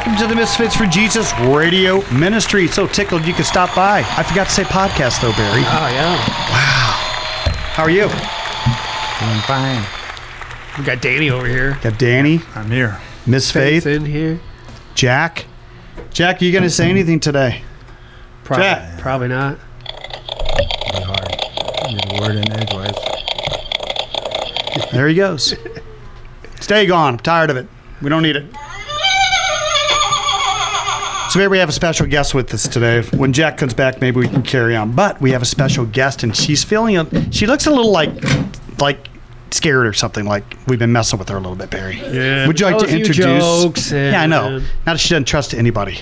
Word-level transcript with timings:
Hey, 0.00 0.06
welcome 0.06 0.28
to 0.28 0.34
the 0.34 0.40
Misfits 0.40 0.74
for 0.74 0.86
Jesus 0.86 1.30
Radio 1.40 2.00
Ministry. 2.10 2.66
So 2.68 2.86
tickled 2.86 3.26
you 3.26 3.34
could 3.34 3.44
stop 3.44 3.74
by. 3.76 3.98
I 3.98 4.22
forgot 4.22 4.46
to 4.46 4.50
say 4.50 4.62
podcast 4.62 5.20
though, 5.20 5.32
Barry. 5.32 5.60
Oh 5.60 5.88
yeah. 5.92 6.16
Wow. 6.48 6.96
How 7.74 7.82
are 7.82 7.90
you? 7.90 8.08
Doing 8.08 9.42
fine. 9.42 9.84
We 10.78 10.84
got 10.84 11.02
Danny 11.02 11.28
over 11.28 11.46
here. 11.46 11.78
Got 11.82 11.98
Danny, 11.98 12.40
I'm 12.54 12.70
here. 12.70 12.98
Miss 13.26 13.50
Faith, 13.50 13.84
in 13.84 14.06
here. 14.06 14.40
Jack. 14.94 15.44
Jack, 16.14 16.40
you 16.40 16.50
gonna 16.50 16.70
say 16.70 16.88
anything 16.88 17.20
today? 17.20 17.62
Probably, 18.44 18.64
Jack. 18.64 19.00
probably 19.00 19.28
not. 19.28 19.58
Be 20.56 21.02
hard. 21.02 21.28
Get 21.28 22.10
a 22.10 22.20
word 22.22 22.36
in 22.36 22.50
edgewise. 22.52 22.96
There 24.92 25.08
he 25.08 25.14
goes. 25.14 25.54
Stay 26.60 26.86
gone. 26.86 27.14
I'm 27.14 27.20
tired 27.20 27.50
of 27.50 27.58
it. 27.58 27.68
We 28.00 28.08
don't 28.08 28.22
need 28.22 28.36
it. 28.36 28.46
So 31.30 31.38
maybe 31.38 31.52
we 31.52 31.58
have 31.58 31.68
a 31.68 31.72
special 31.72 32.06
guest 32.06 32.34
with 32.34 32.52
us 32.52 32.66
today. 32.66 33.02
When 33.16 33.32
Jack 33.32 33.56
comes 33.56 33.72
back, 33.72 34.00
maybe 34.00 34.18
we 34.18 34.26
can 34.26 34.42
carry 34.42 34.74
on. 34.74 34.90
But 34.90 35.20
we 35.20 35.30
have 35.30 35.42
a 35.42 35.46
special 35.46 35.86
guest, 35.86 36.24
and 36.24 36.34
she's 36.34 36.64
feeling. 36.64 36.96
A, 36.96 37.32
she 37.32 37.46
looks 37.46 37.66
a 37.66 37.70
little 37.70 37.92
like, 37.92 38.10
like 38.80 39.06
scared 39.52 39.86
or 39.86 39.92
something. 39.92 40.24
Like 40.24 40.42
we've 40.66 40.80
been 40.80 40.90
messing 40.90 41.20
with 41.20 41.28
her 41.28 41.36
a 41.36 41.40
little 41.40 41.54
bit, 41.54 41.70
Barry. 41.70 41.98
Yeah. 41.98 42.48
Would 42.48 42.58
you 42.58 42.66
like 42.66 42.78
tell 42.78 42.80
to 42.80 42.86
a 42.86 42.88
few 42.88 42.98
introduce? 42.98 43.62
Jokes 43.62 43.92
yeah, 43.92 44.20
I 44.20 44.26
know. 44.26 44.58
Now 44.58 44.64
that 44.86 44.98
she 44.98 45.10
doesn't 45.10 45.26
trust 45.26 45.54
anybody. 45.54 46.00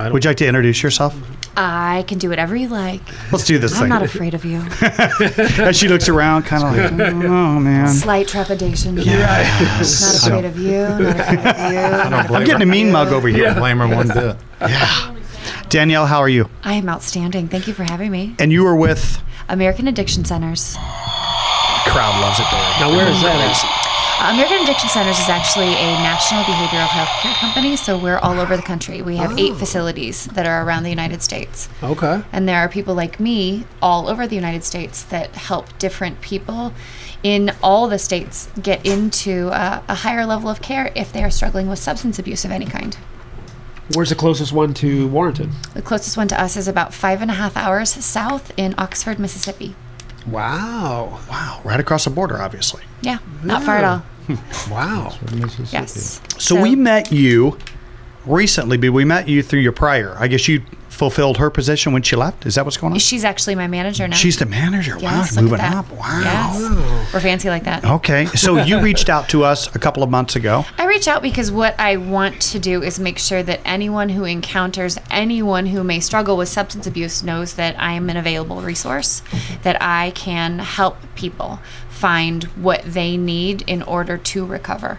Would 0.00 0.24
you 0.24 0.30
like 0.30 0.38
to 0.38 0.46
introduce 0.46 0.82
yourself? 0.82 1.14
I 1.60 2.04
can 2.06 2.18
do 2.18 2.28
whatever 2.28 2.54
you 2.54 2.68
like. 2.68 3.00
Let's 3.32 3.44
do 3.44 3.58
this 3.58 3.74
I'm 3.74 3.80
thing. 3.80 3.88
not 3.88 4.02
afraid 4.04 4.32
of 4.34 4.44
you. 4.44 4.58
As 5.60 5.76
she 5.76 5.88
looks 5.88 6.08
around, 6.08 6.44
kind 6.44 6.62
of 6.62 6.72
like, 6.72 7.10
mm, 7.10 7.24
oh 7.24 7.58
man. 7.58 7.88
Slight 7.88 8.28
trepidation. 8.28 8.96
Yes. 8.96 10.24
Not 10.28 10.44
afraid 10.44 10.44
of 10.44 10.56
you. 10.56 10.78
Not 10.78 11.00
afraid 11.20 11.38
of 11.38 11.72
you. 11.72 11.80
not 12.10 12.30
I'm 12.30 12.44
getting 12.44 12.62
a 12.62 12.70
mean 12.70 12.92
mug 12.92 13.08
over 13.08 13.26
here. 13.26 13.46
Don't 13.46 13.58
blame 13.58 13.78
her 13.78 13.88
one 13.88 14.06
bit. 14.06 14.36
Yeah. 14.60 15.16
Danielle, 15.68 16.06
how 16.06 16.20
are 16.20 16.28
you? 16.28 16.48
I 16.62 16.74
am 16.74 16.88
outstanding. 16.88 17.48
Thank 17.48 17.66
you 17.66 17.74
for 17.74 17.82
having 17.82 18.12
me. 18.12 18.36
And 18.38 18.52
you 18.52 18.62
were 18.62 18.76
with. 18.76 19.20
American 19.48 19.88
Addiction 19.88 20.24
Centers. 20.24 20.76
Crowd 21.86 22.20
loves 22.20 22.38
it, 22.38 22.46
Barry. 22.52 22.80
Now 22.80 22.96
where 22.96 23.08
is 23.08 23.20
that? 23.22 23.77
American 24.20 24.64
Addiction 24.64 24.88
Centers 24.88 25.18
is 25.20 25.28
actually 25.28 25.68
a 25.68 25.92
national 26.02 26.42
behavioral 26.42 26.88
health 26.88 27.08
care 27.22 27.34
company, 27.34 27.76
so 27.76 27.96
we're 27.96 28.18
all 28.18 28.40
over 28.40 28.56
the 28.56 28.62
country. 28.62 29.00
We 29.00 29.16
have 29.16 29.38
eight 29.38 29.54
facilities 29.54 30.24
that 30.26 30.44
are 30.44 30.64
around 30.64 30.82
the 30.82 30.90
United 30.90 31.22
States. 31.22 31.68
Okay. 31.84 32.22
And 32.32 32.48
there 32.48 32.58
are 32.58 32.68
people 32.68 32.96
like 32.96 33.20
me 33.20 33.64
all 33.80 34.08
over 34.08 34.26
the 34.26 34.34
United 34.34 34.64
States 34.64 35.04
that 35.04 35.36
help 35.36 35.78
different 35.78 36.20
people 36.20 36.72
in 37.22 37.52
all 37.62 37.86
the 37.86 37.98
states 37.98 38.48
get 38.60 38.84
into 38.84 39.50
uh, 39.50 39.82
a 39.86 39.94
higher 39.94 40.26
level 40.26 40.50
of 40.50 40.60
care 40.60 40.90
if 40.96 41.12
they 41.12 41.22
are 41.22 41.30
struggling 41.30 41.68
with 41.68 41.78
substance 41.78 42.18
abuse 42.18 42.44
of 42.44 42.50
any 42.50 42.66
kind. 42.66 42.96
Where's 43.94 44.10
the 44.10 44.16
closest 44.16 44.52
one 44.52 44.74
to 44.74 45.06
Warrenton? 45.08 45.52
The 45.74 45.82
closest 45.82 46.16
one 46.16 46.26
to 46.28 46.40
us 46.40 46.56
is 46.56 46.66
about 46.66 46.92
five 46.92 47.22
and 47.22 47.30
a 47.30 47.34
half 47.34 47.56
hours 47.56 47.90
south 47.90 48.52
in 48.56 48.74
Oxford, 48.78 49.20
Mississippi. 49.20 49.76
Wow. 50.30 51.20
Wow, 51.28 51.60
right 51.64 51.80
across 51.80 52.04
the 52.04 52.10
border, 52.10 52.40
obviously. 52.40 52.82
Yeah, 53.02 53.18
not 53.42 53.62
far 53.62 53.76
at 53.76 53.84
all. 53.84 54.02
Wow. 54.70 55.16
Mississippi. 55.32 55.68
Yes. 55.72 56.20
So, 56.38 56.60
we 56.60 56.76
met 56.76 57.10
you 57.12 57.58
recently, 58.26 58.76
but 58.76 58.92
we 58.92 59.04
met 59.04 59.28
you 59.28 59.42
through 59.42 59.60
your 59.60 59.72
prior. 59.72 60.14
I 60.18 60.28
guess 60.28 60.46
you 60.48 60.62
fulfilled 60.98 61.36
her 61.36 61.48
position 61.48 61.92
when 61.92 62.02
she 62.02 62.16
left. 62.16 62.44
Is 62.44 62.56
that 62.56 62.64
what's 62.64 62.76
going 62.76 62.92
on? 62.92 62.98
She's 62.98 63.24
actually 63.24 63.54
my 63.54 63.68
manager 63.68 64.08
now. 64.08 64.16
She's 64.16 64.36
the 64.36 64.46
manager. 64.46 64.96
wow, 64.96 65.02
yes, 65.02 65.28
she's 65.28 65.36
look 65.36 65.44
moving 65.52 65.60
up. 65.60 65.88
Wow. 65.92 66.20
Yes. 66.22 67.14
We're 67.14 67.20
fancy 67.20 67.48
like 67.48 67.64
that. 67.64 67.84
Okay, 67.84 68.26
so 68.26 68.60
you 68.62 68.80
reached 68.82 69.08
out 69.08 69.28
to 69.28 69.44
us 69.44 69.74
a 69.76 69.78
couple 69.78 70.02
of 70.02 70.10
months 70.10 70.34
ago. 70.34 70.64
I 70.76 70.86
reach 70.86 71.06
out 71.06 71.22
because 71.22 71.52
what 71.52 71.78
I 71.78 71.96
want 71.96 72.42
to 72.42 72.58
do 72.58 72.82
is 72.82 72.98
make 72.98 73.18
sure 73.18 73.44
that 73.44 73.60
anyone 73.64 74.08
who 74.08 74.24
encounters 74.24 74.98
anyone 75.10 75.66
who 75.66 75.84
may 75.84 76.00
struggle 76.00 76.36
with 76.36 76.48
substance 76.48 76.86
abuse 76.86 77.22
knows 77.22 77.54
that 77.54 77.80
I 77.80 77.92
am 77.92 78.10
an 78.10 78.16
available 78.16 78.60
resource, 78.60 79.22
that 79.62 79.80
I 79.80 80.10
can 80.10 80.58
help 80.58 80.96
people 81.14 81.60
find 81.98 82.44
what 82.66 82.82
they 82.84 83.16
need 83.16 83.62
in 83.66 83.82
order 83.82 84.16
to 84.32 84.46
recover. 84.46 84.98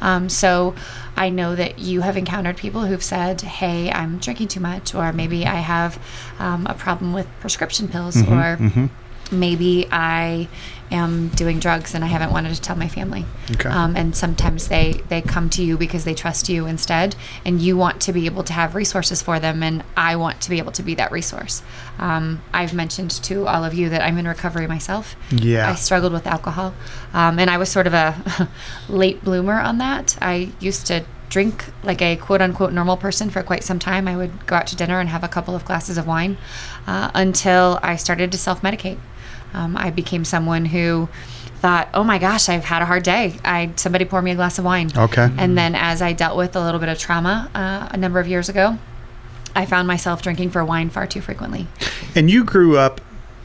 Um, 0.00 0.28
so 0.28 0.74
I 1.16 1.30
know 1.30 1.54
that 1.56 1.78
you 1.78 2.02
have 2.02 2.16
encountered 2.16 2.56
people 2.56 2.82
who've 2.86 3.02
said, 3.02 3.40
hey, 3.40 3.90
I'm 3.90 4.18
drinking 4.18 4.48
too 4.48 4.60
much, 4.60 4.94
or 4.94 5.12
maybe 5.12 5.46
I 5.46 5.60
have 5.74 5.92
um, 6.38 6.66
a 6.66 6.74
problem 6.74 7.12
with 7.14 7.26
prescription 7.40 7.88
pills, 7.88 8.16
or 8.16 8.56
maybe 9.30 9.86
I 9.90 10.48
am 10.90 11.28
doing 11.28 11.60
drugs 11.60 11.94
and 11.94 12.04
I 12.04 12.08
haven't 12.08 12.32
wanted 12.32 12.54
to 12.54 12.60
tell 12.60 12.76
my 12.76 12.88
family. 12.88 13.24
Okay. 13.52 13.68
Um, 13.68 13.96
and 13.96 14.14
sometimes 14.16 14.68
they 14.68 15.02
they 15.08 15.22
come 15.22 15.48
to 15.50 15.62
you 15.62 15.78
because 15.78 16.04
they 16.04 16.14
trust 16.14 16.48
you 16.48 16.66
instead, 16.66 17.16
and 17.44 17.60
you 17.60 17.76
want 17.76 18.00
to 18.02 18.12
be 18.12 18.26
able 18.26 18.42
to 18.44 18.52
have 18.52 18.74
resources 18.74 19.22
for 19.22 19.38
them, 19.38 19.62
and 19.62 19.84
I 19.96 20.16
want 20.16 20.40
to 20.42 20.50
be 20.50 20.58
able 20.58 20.72
to 20.72 20.82
be 20.82 20.94
that 20.96 21.12
resource. 21.12 21.62
Um, 21.98 22.42
I've 22.52 22.74
mentioned 22.74 23.10
to 23.10 23.46
all 23.46 23.64
of 23.64 23.74
you 23.74 23.88
that 23.88 24.02
I'm 24.02 24.18
in 24.18 24.26
recovery 24.26 24.66
myself. 24.66 25.16
Yeah. 25.30 25.70
I 25.70 25.74
struggled 25.74 26.12
with 26.12 26.26
alcohol, 26.26 26.74
um, 27.12 27.38
and 27.38 27.50
I 27.50 27.58
was 27.58 27.68
sort 27.68 27.86
of 27.86 27.94
a 27.94 28.48
late 28.88 29.22
bloomer 29.24 29.60
on 29.60 29.78
that. 29.78 30.18
I 30.20 30.52
used 30.60 30.86
to 30.88 31.04
drink 31.28 31.66
like 31.84 32.02
a 32.02 32.16
quote 32.16 32.42
unquote 32.42 32.72
normal 32.72 32.96
person 32.96 33.30
for 33.30 33.42
quite 33.42 33.62
some 33.62 33.78
time. 33.78 34.08
I 34.08 34.16
would 34.16 34.46
go 34.46 34.56
out 34.56 34.66
to 34.68 34.76
dinner 34.76 34.98
and 34.98 35.08
have 35.08 35.22
a 35.22 35.28
couple 35.28 35.54
of 35.54 35.64
glasses 35.64 35.96
of 35.96 36.06
wine 36.06 36.36
uh, 36.86 37.10
until 37.14 37.78
I 37.82 37.96
started 37.96 38.32
to 38.32 38.38
self 38.38 38.62
medicate. 38.62 38.98
Um, 39.54 39.76
I 39.76 39.90
became 39.90 40.24
someone 40.24 40.64
who 40.66 41.08
thought, 41.60 41.88
"Oh 41.94 42.04
my 42.04 42.18
gosh, 42.18 42.48
I've 42.48 42.64
had 42.64 42.82
a 42.82 42.86
hard 42.86 43.02
day. 43.02 43.36
I 43.44 43.70
somebody 43.76 44.04
pour 44.04 44.22
me 44.22 44.30
a 44.30 44.34
glass 44.34 44.58
of 44.58 44.64
wine." 44.64 44.90
Okay. 44.96 45.28
And 45.36 45.56
then 45.58 45.74
as 45.74 46.00
I 46.02 46.12
dealt 46.12 46.36
with 46.36 46.56
a 46.56 46.60
little 46.60 46.80
bit 46.80 46.88
of 46.88 46.98
trauma 46.98 47.50
uh, 47.54 47.88
a 47.90 47.96
number 47.96 48.18
of 48.20 48.26
years 48.28 48.48
ago, 48.48 48.78
I 49.54 49.66
found 49.66 49.86
myself 49.88 50.22
drinking 50.22 50.50
for 50.50 50.64
wine 50.64 50.90
far 50.90 51.06
too 51.06 51.20
frequently. 51.20 51.66
And 52.14 52.30
you 52.30 52.44
grew 52.44 52.78
up 52.78 53.00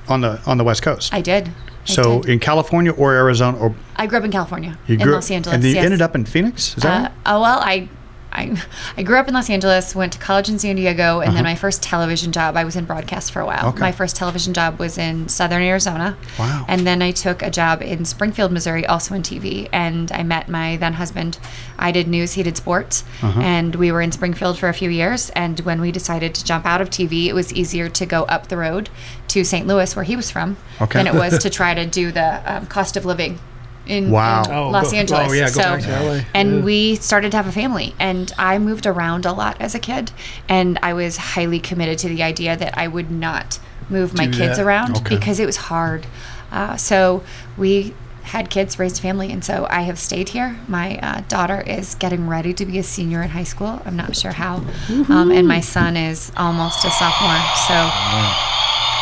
on 0.07 0.21
the 0.21 0.39
on 0.45 0.57
the 0.57 0.63
West 0.63 0.81
Coast. 0.83 1.13
I 1.13 1.21
did. 1.21 1.49
So 1.87 2.21
in 2.23 2.39
California 2.39 2.91
or 2.91 3.13
Arizona 3.13 3.57
or 3.59 3.75
I 3.95 4.07
grew 4.07 4.17
up 4.17 4.23
in 4.23 4.31
California, 4.31 4.75
you 4.87 4.97
grew 4.97 5.09
in 5.09 5.11
Los 5.13 5.29
Angeles. 5.29 5.53
and 5.53 5.63
you 5.63 5.71
yes. 5.75 5.85
ended 5.85 6.01
up 6.01 6.15
in 6.15 6.25
Phoenix. 6.25 6.75
Is 6.77 6.81
that 6.81 6.97
Uh, 6.97 7.01
right? 7.03 7.11
oh 7.27 7.41
well, 7.41 7.59
I, 7.59 7.87
I, 8.35 8.61
I 8.97 9.03
grew 9.03 9.17
up 9.17 9.27
in 9.27 9.33
Los 9.33 9.49
Angeles, 9.49 9.95
went 9.95 10.13
to 10.13 10.19
college 10.19 10.49
in 10.49 10.59
San 10.59 10.75
Diego, 10.75 11.21
and 11.21 11.35
then 11.35 11.43
my 11.43 11.55
first 11.55 11.81
television 11.81 12.31
job, 12.31 12.57
I 12.57 12.63
was 12.65 12.75
in 12.75 12.85
broadcast 12.85 13.31
for 13.31 13.39
a 13.39 13.45
while. 13.45 13.59
Uh-huh. 13.59 13.69
Okay. 13.69 13.79
My 13.79 13.91
first 13.91 14.15
television 14.15 14.53
job 14.53 14.77
was 14.77 14.97
in 14.97 15.27
Southern 15.29 15.61
Arizona. 15.63 16.17
Wow. 16.37 16.65
And 16.67 16.85
then 16.85 17.01
I 17.01 17.11
took 17.11 17.41
a 17.41 17.49
job 17.49 17.81
in 17.81 18.03
Springfield, 18.05 18.51
Missouri, 18.51 18.85
also 18.85 19.15
in 19.15 19.21
TV, 19.23 19.69
and 19.71 20.11
I 20.11 20.23
met 20.23 20.49
my 20.49 20.75
then 20.77 20.93
husband. 20.93 21.39
I 21.79 21.91
did 21.91 22.07
news, 22.07 22.33
he 22.33 22.43
did 22.43 22.57
sports, 22.57 23.03
Uh-huh. 23.21 23.39
and 23.41 23.75
we 23.75 23.91
were 23.91 24.01
in 24.01 24.11
Springfield 24.11 24.57
for 24.59 24.67
a 24.69 24.73
few 24.73 24.89
years. 24.89 25.29
And 25.31 25.59
when 25.61 25.79
we 25.81 25.91
decided 25.91 26.35
to 26.35 26.43
jump 26.45 26.65
out 26.65 26.81
of 26.81 26.89
TV, 26.89 27.27
it 27.27 27.33
was 27.33 27.53
easier 27.53 27.87
to 27.89 28.05
go 28.05 28.23
up 28.23 28.47
the 28.47 28.57
road 28.57 28.89
to 29.29 29.43
St. 29.43 29.65
Louis, 29.65 29.95
where 29.95 30.03
he 30.05 30.15
was 30.15 30.29
from, 30.29 30.57
Okay. 30.81 30.99
than 30.99 31.07
it 31.07 31.13
was 31.13 31.37
to 31.43 31.49
try 31.49 31.73
to 31.73 31.85
do 31.85 32.11
the 32.11 32.41
um, 32.45 32.65
cost 32.67 32.97
of 32.97 33.05
living. 33.05 33.39
In, 33.87 34.09
Wow. 34.11 34.43
in 34.43 34.51
Oh, 34.51 34.69
Los 34.69 34.91
go- 34.91 34.97
Angeles. 34.97 35.29
oh, 35.29 35.33
yeah, 35.33 35.45
go 35.45 35.51
so, 35.51 35.59
back 35.61 35.81
to 35.81 35.89
LA. 36.03 36.19
And 36.33 36.57
Yeah. 36.57 36.63
we 36.63 36.95
started 36.95 37.31
to 37.31 37.37
have 37.37 37.47
a 37.47 37.51
family, 37.51 37.93
and 37.99 38.31
I 38.37 38.57
moved 38.57 38.85
around 38.85 39.25
a 39.25 39.31
lot 39.33 39.57
as 39.59 39.75
a 39.75 39.79
kid, 39.79 40.11
and 40.49 40.79
I 40.81 40.93
was 40.93 41.17
highly 41.17 41.59
committed 41.59 41.97
to 41.99 42.07
the 42.09 42.23
idea 42.23 42.55
that 42.57 42.77
I 42.77 42.87
would 42.87 43.11
not 43.11 43.59
move 43.89 44.17
my 44.17 44.25
kids 44.25 44.57
that. 44.57 44.59
around 44.65 44.97
Okay. 44.97 45.15
because 45.15 45.39
it 45.39 45.45
was 45.45 45.57
hard. 45.57 46.07
Uh, 46.51 46.75
so 46.77 47.21
we 47.57 47.93
had 48.23 48.49
kids, 48.49 48.79
raised 48.79 48.97
a 48.97 49.01
family, 49.03 49.31
and 49.31 49.45
so 49.45 49.67
I 49.69 49.81
have 49.81 49.99
stayed 49.99 50.29
here. 50.29 50.57
My 50.67 50.97
uh, 50.97 51.21
daughter 51.27 51.61
is 51.67 51.93
getting 51.93 52.27
ready 52.27 52.53
to 52.55 52.65
be 52.65 52.79
a 52.79 52.83
senior 52.83 53.21
in 53.21 53.29
high 53.29 53.43
school. 53.43 53.83
I'm 53.85 53.95
not 53.95 54.15
sure 54.15 54.31
how, 54.31 54.63
um, 55.09 55.29
and 55.31 55.47
my 55.47 55.59
son 55.59 55.95
is 55.95 56.31
almost 56.35 56.83
a 56.85 56.89
sophomore. 56.89 57.37
So 57.67 57.75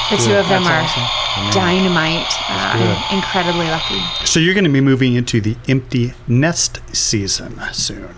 the 0.10 0.18
two 0.18 0.34
of 0.36 0.48
them 0.50 0.64
That's 0.64 0.98
are 0.98 1.02
awesome. 1.02 1.54
dynamite. 1.54 2.28
Uh. 2.50 3.06
I'm 3.10 3.18
incredibly 3.18 3.68
lucky. 3.68 4.00
So 4.26 4.40
you're 4.40 4.54
going 4.54 4.66
to 4.66 4.70
be 4.70 4.82
moving 4.82 5.16
into 5.16 5.42
the 5.42 5.56
empty 5.68 6.14
nest 6.28 6.80
season 6.96 7.60
soon. 7.72 8.14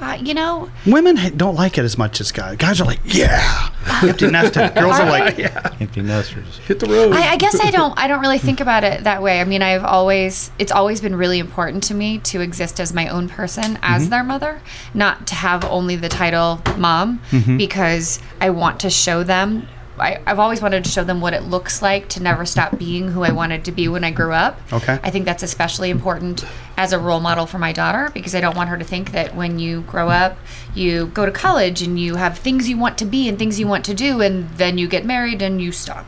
Uh, 0.00 0.16
you 0.22 0.32
know, 0.32 0.70
Women 0.86 1.16
don't 1.36 1.56
like 1.56 1.76
it 1.76 1.84
as 1.84 1.98
much 1.98 2.20
as 2.20 2.30
guys. 2.30 2.56
Guys 2.56 2.80
are 2.80 2.84
like, 2.84 3.00
yeah, 3.04 3.70
empty 4.00 4.28
nested. 4.30 4.72
Girls 4.76 4.98
are 5.00 5.10
like, 5.10 5.36
yeah, 5.36 5.74
Empty 5.80 6.02
nesters. 6.02 6.58
Hit 6.58 6.78
the 6.78 6.86
road. 6.86 7.12
I, 7.12 7.32
I 7.32 7.36
guess 7.36 7.58
I 7.60 7.72
don't. 7.72 7.92
I 7.98 8.06
don't 8.06 8.20
really 8.20 8.38
think 8.38 8.60
about 8.60 8.84
it 8.84 9.02
that 9.04 9.22
way. 9.22 9.40
I 9.40 9.44
mean, 9.44 9.60
I've 9.60 9.84
always. 9.84 10.52
It's 10.58 10.70
always 10.70 11.00
been 11.00 11.16
really 11.16 11.40
important 11.40 11.82
to 11.84 11.94
me 11.94 12.18
to 12.18 12.40
exist 12.40 12.78
as 12.78 12.92
my 12.92 13.08
own 13.08 13.28
person, 13.28 13.76
as 13.82 14.08
their 14.08 14.22
mother, 14.22 14.60
not 14.94 15.26
to 15.26 15.34
have 15.34 15.64
only 15.64 15.96
the 15.96 16.08
title 16.08 16.60
mom, 16.76 17.20
because 17.56 18.20
I 18.40 18.50
want 18.50 18.78
to 18.80 18.90
show 18.90 19.24
them. 19.24 19.66
I, 20.00 20.20
I've 20.26 20.38
always 20.38 20.60
wanted 20.62 20.84
to 20.84 20.90
show 20.90 21.04
them 21.04 21.20
what 21.20 21.34
it 21.34 21.42
looks 21.42 21.82
like 21.82 22.08
to 22.10 22.22
never 22.22 22.44
stop 22.46 22.78
being 22.78 23.08
who 23.08 23.22
I 23.22 23.32
wanted 23.32 23.64
to 23.66 23.72
be 23.72 23.88
when 23.88 24.04
I 24.04 24.10
grew 24.10 24.32
up. 24.32 24.60
Okay. 24.72 24.98
I 25.02 25.10
think 25.10 25.24
that's 25.24 25.42
especially 25.42 25.90
important 25.90 26.44
as 26.76 26.92
a 26.92 26.98
role 26.98 27.20
model 27.20 27.46
for 27.46 27.58
my 27.58 27.72
daughter 27.72 28.10
because 28.14 28.34
I 28.34 28.40
don't 28.40 28.56
want 28.56 28.68
her 28.70 28.78
to 28.78 28.84
think 28.84 29.12
that 29.12 29.34
when 29.34 29.58
you 29.58 29.82
grow 29.82 30.08
up, 30.08 30.38
you 30.74 31.06
go 31.06 31.26
to 31.26 31.32
college 31.32 31.82
and 31.82 31.98
you 31.98 32.16
have 32.16 32.38
things 32.38 32.68
you 32.68 32.78
want 32.78 32.98
to 32.98 33.04
be 33.04 33.28
and 33.28 33.38
things 33.38 33.58
you 33.58 33.66
want 33.66 33.84
to 33.86 33.94
do, 33.94 34.20
and 34.20 34.48
then 34.50 34.78
you 34.78 34.88
get 34.88 35.04
married 35.04 35.42
and 35.42 35.60
you 35.60 35.72
stop. 35.72 36.06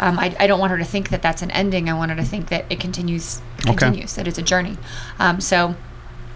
Um, 0.00 0.18
I, 0.18 0.34
I 0.38 0.46
don't 0.46 0.60
want 0.60 0.70
her 0.70 0.78
to 0.78 0.84
think 0.84 1.10
that 1.10 1.22
that's 1.22 1.42
an 1.42 1.50
ending. 1.50 1.88
I 1.88 1.94
want 1.94 2.10
her 2.10 2.16
to 2.16 2.24
think 2.24 2.48
that 2.50 2.64
it 2.70 2.78
continues, 2.80 3.40
Okay. 3.60 3.74
continues, 3.76 4.14
that 4.14 4.28
it's 4.28 4.38
a 4.38 4.42
journey. 4.42 4.76
Um, 5.18 5.40
so 5.40 5.74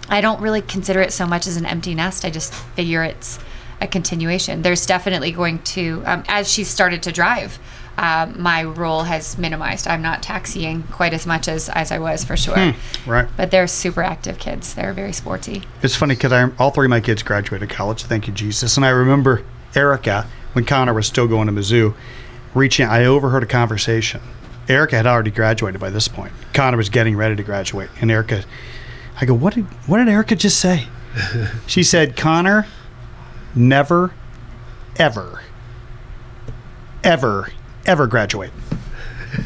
I 0.08 0.20
don't 0.20 0.40
really 0.40 0.62
consider 0.62 1.00
it 1.00 1.12
so 1.12 1.26
much 1.26 1.46
as 1.46 1.56
an 1.56 1.64
empty 1.64 1.94
nest. 1.94 2.24
I 2.24 2.30
just 2.30 2.52
figure 2.52 3.02
it's 3.04 3.38
a 3.82 3.86
continuation. 3.86 4.62
There's 4.62 4.86
definitely 4.86 5.32
going 5.32 5.58
to, 5.62 6.02
um, 6.06 6.24
as 6.28 6.50
she 6.50 6.64
started 6.64 7.02
to 7.02 7.12
drive, 7.12 7.58
um, 7.98 8.40
my 8.40 8.62
role 8.64 9.02
has 9.02 9.36
minimized. 9.36 9.86
I'm 9.86 10.00
not 10.00 10.22
taxiing 10.22 10.84
quite 10.84 11.12
as 11.12 11.26
much 11.26 11.48
as, 11.48 11.68
as 11.68 11.92
I 11.92 11.98
was 11.98 12.24
for 12.24 12.36
sure. 12.36 12.74
Right. 13.06 13.28
But 13.36 13.50
they're 13.50 13.66
super 13.66 14.02
active 14.02 14.38
kids. 14.38 14.74
They're 14.74 14.94
very 14.94 15.12
sporty. 15.12 15.64
It's 15.82 15.96
funny 15.96 16.14
because 16.14 16.52
all 16.58 16.70
three 16.70 16.86
of 16.86 16.90
my 16.90 17.00
kids 17.00 17.22
graduated 17.22 17.68
college. 17.68 18.04
Thank 18.04 18.26
you, 18.26 18.32
Jesus. 18.32 18.76
And 18.76 18.86
I 18.86 18.90
remember 18.90 19.44
Erica 19.74 20.26
when 20.52 20.64
Connor 20.64 20.94
was 20.94 21.06
still 21.06 21.26
going 21.26 21.48
to 21.48 21.52
Mizzou, 21.52 21.94
reaching. 22.54 22.86
I 22.86 23.04
overheard 23.04 23.42
a 23.42 23.46
conversation. 23.46 24.20
Erica 24.68 24.96
had 24.96 25.06
already 25.06 25.30
graduated 25.30 25.80
by 25.80 25.90
this 25.90 26.08
point. 26.08 26.32
Connor 26.54 26.76
was 26.76 26.88
getting 26.88 27.16
ready 27.16 27.34
to 27.34 27.42
graduate, 27.42 27.90
and 28.00 28.10
Erica. 28.10 28.44
I 29.20 29.26
go, 29.26 29.34
what 29.34 29.54
did 29.54 29.64
what 29.86 29.98
did 29.98 30.08
Erica 30.08 30.36
just 30.36 30.58
say? 30.58 30.86
she 31.66 31.82
said, 31.82 32.16
Connor, 32.16 32.66
never, 33.54 34.12
ever, 34.96 35.40
ever, 37.04 37.48
ever 37.86 38.06
graduate. 38.06 38.52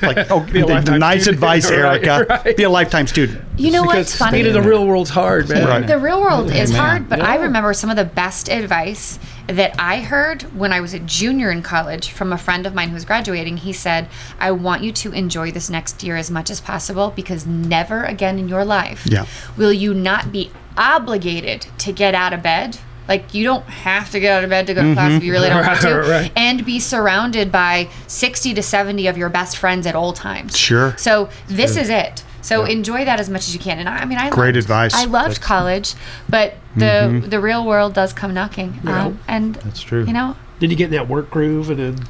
Like, 0.03 0.31
oh, 0.33 0.41
Be 0.41 0.61
a 0.63 0.67
nice 0.99 1.23
student. 1.23 1.37
advice, 1.37 1.71
Right, 1.71 2.03
Erica. 2.05 2.27
right. 2.45 2.57
Be 2.57 2.65
a 2.65 2.71
lifetime 2.71 3.07
student. 3.07 3.41
You 3.57 3.71
know 3.71 3.83
because 3.83 4.07
what's 4.07 4.17
funny? 4.17 4.43
the 4.43 4.61
real 4.61 4.85
world's 4.87 5.11
hard, 5.11 5.49
man. 5.49 5.65
Right. 5.67 5.87
The 5.87 5.99
real 5.99 6.21
world 6.21 6.51
is 6.51 6.71
Amen. 6.71 6.81
hard, 6.83 7.09
but 7.09 7.21
I 7.21 7.37
remember 7.37 7.73
some 7.73 7.89
of 7.89 7.97
the 7.97 8.05
best 8.05 8.49
advice 8.51 9.19
that 9.47 9.77
I 9.79 10.01
heard 10.01 10.43
when 10.59 10.73
I 10.73 10.81
was 10.81 10.93
a 10.93 10.99
junior 10.99 11.53
in 11.53 11.63
college 11.63 12.11
from 12.11 12.33
a 12.33 12.39
friend 12.39 12.67
of 12.67 12.75
mine 12.75 12.89
who 12.89 12.95
was 12.95 13.05
graduating. 13.05 13.59
He 13.59 13.73
said, 13.73 14.09
I 14.41 14.51
want 14.51 14.83
you 14.83 14.91
to 14.93 15.13
enjoy 15.13 15.53
this 15.53 15.71
next 15.71 16.03
year 16.03 16.17
as 16.17 16.33
much 16.33 16.51
as 16.51 16.61
possible 16.61 17.13
because 17.15 17.47
never 17.47 18.03
again 18.03 18.41
in 18.41 18.49
your 18.49 18.65
life 18.65 19.07
Yeah. 19.07 19.27
will 19.57 19.73
you 19.73 19.95
not 19.95 20.33
be 20.33 20.51
obligated 20.77 21.69
to 21.79 21.93
get 21.93 22.13
out 22.15 22.33
of 22.33 22.43
bed. 22.43 22.79
Like, 23.09 23.35
you 23.35 23.45
don't 23.45 23.65
have 23.67 24.11
to 24.11 24.21
get 24.21 24.37
out 24.39 24.45
of 24.45 24.51
bed 24.51 24.67
to 24.67 24.75
go 24.75 24.83
to 24.83 24.95
class 24.95 25.13
if 25.13 25.23
you 25.23 25.33
really 25.33 25.49
don't 25.49 25.65
want 25.67 25.81
to. 25.83 25.95
Right, 25.99 26.09
right. 26.09 26.33
And 26.37 26.65
be 26.65 26.81
surrounded 26.81 27.53
by 27.53 27.89
60 28.07 28.55
to 28.55 28.63
70 28.63 29.07
of 29.07 29.17
your 29.17 29.29
best 29.29 29.57
friends 29.57 29.87
at 29.87 29.95
all 29.95 30.13
times. 30.13 30.57
Sure. 30.57 30.97
So 30.99 31.29
this 31.47 31.77
is 31.77 31.89
it. 31.89 32.25
So 32.43 32.65
enjoy 32.65 33.05
that 33.05 33.19
as 33.19 33.29
much 33.29 33.49
as 33.49 33.55
you 33.55 33.61
can. 33.61 33.79
And 33.81 33.89
I, 33.89 33.99
I 33.99 34.05
mean, 34.05 34.19
I 34.19 34.31
Great 34.31 34.55
loved- 34.55 34.57
advice. 34.59 34.95
I 34.95 35.05
loved 35.07 35.41
college, 35.41 35.95
but 36.29 36.55
the 36.77 37.25
the 37.27 37.41
real 37.41 37.65
world 37.67 37.93
does 37.95 38.13
come 38.13 38.33
knocking. 38.35 38.79
Yeah. 38.85 39.07
Um, 39.07 39.21
and 39.27 39.55
That's 39.57 39.83
true. 39.83 40.05
you 40.05 40.13
know, 40.13 40.37
Then 40.61 40.71
you 40.71 40.77
get 40.77 40.85
in 40.87 40.91
that 40.93 41.09
work 41.09 41.29
groove, 41.31 41.71
and 41.71 41.79
then 41.81 42.09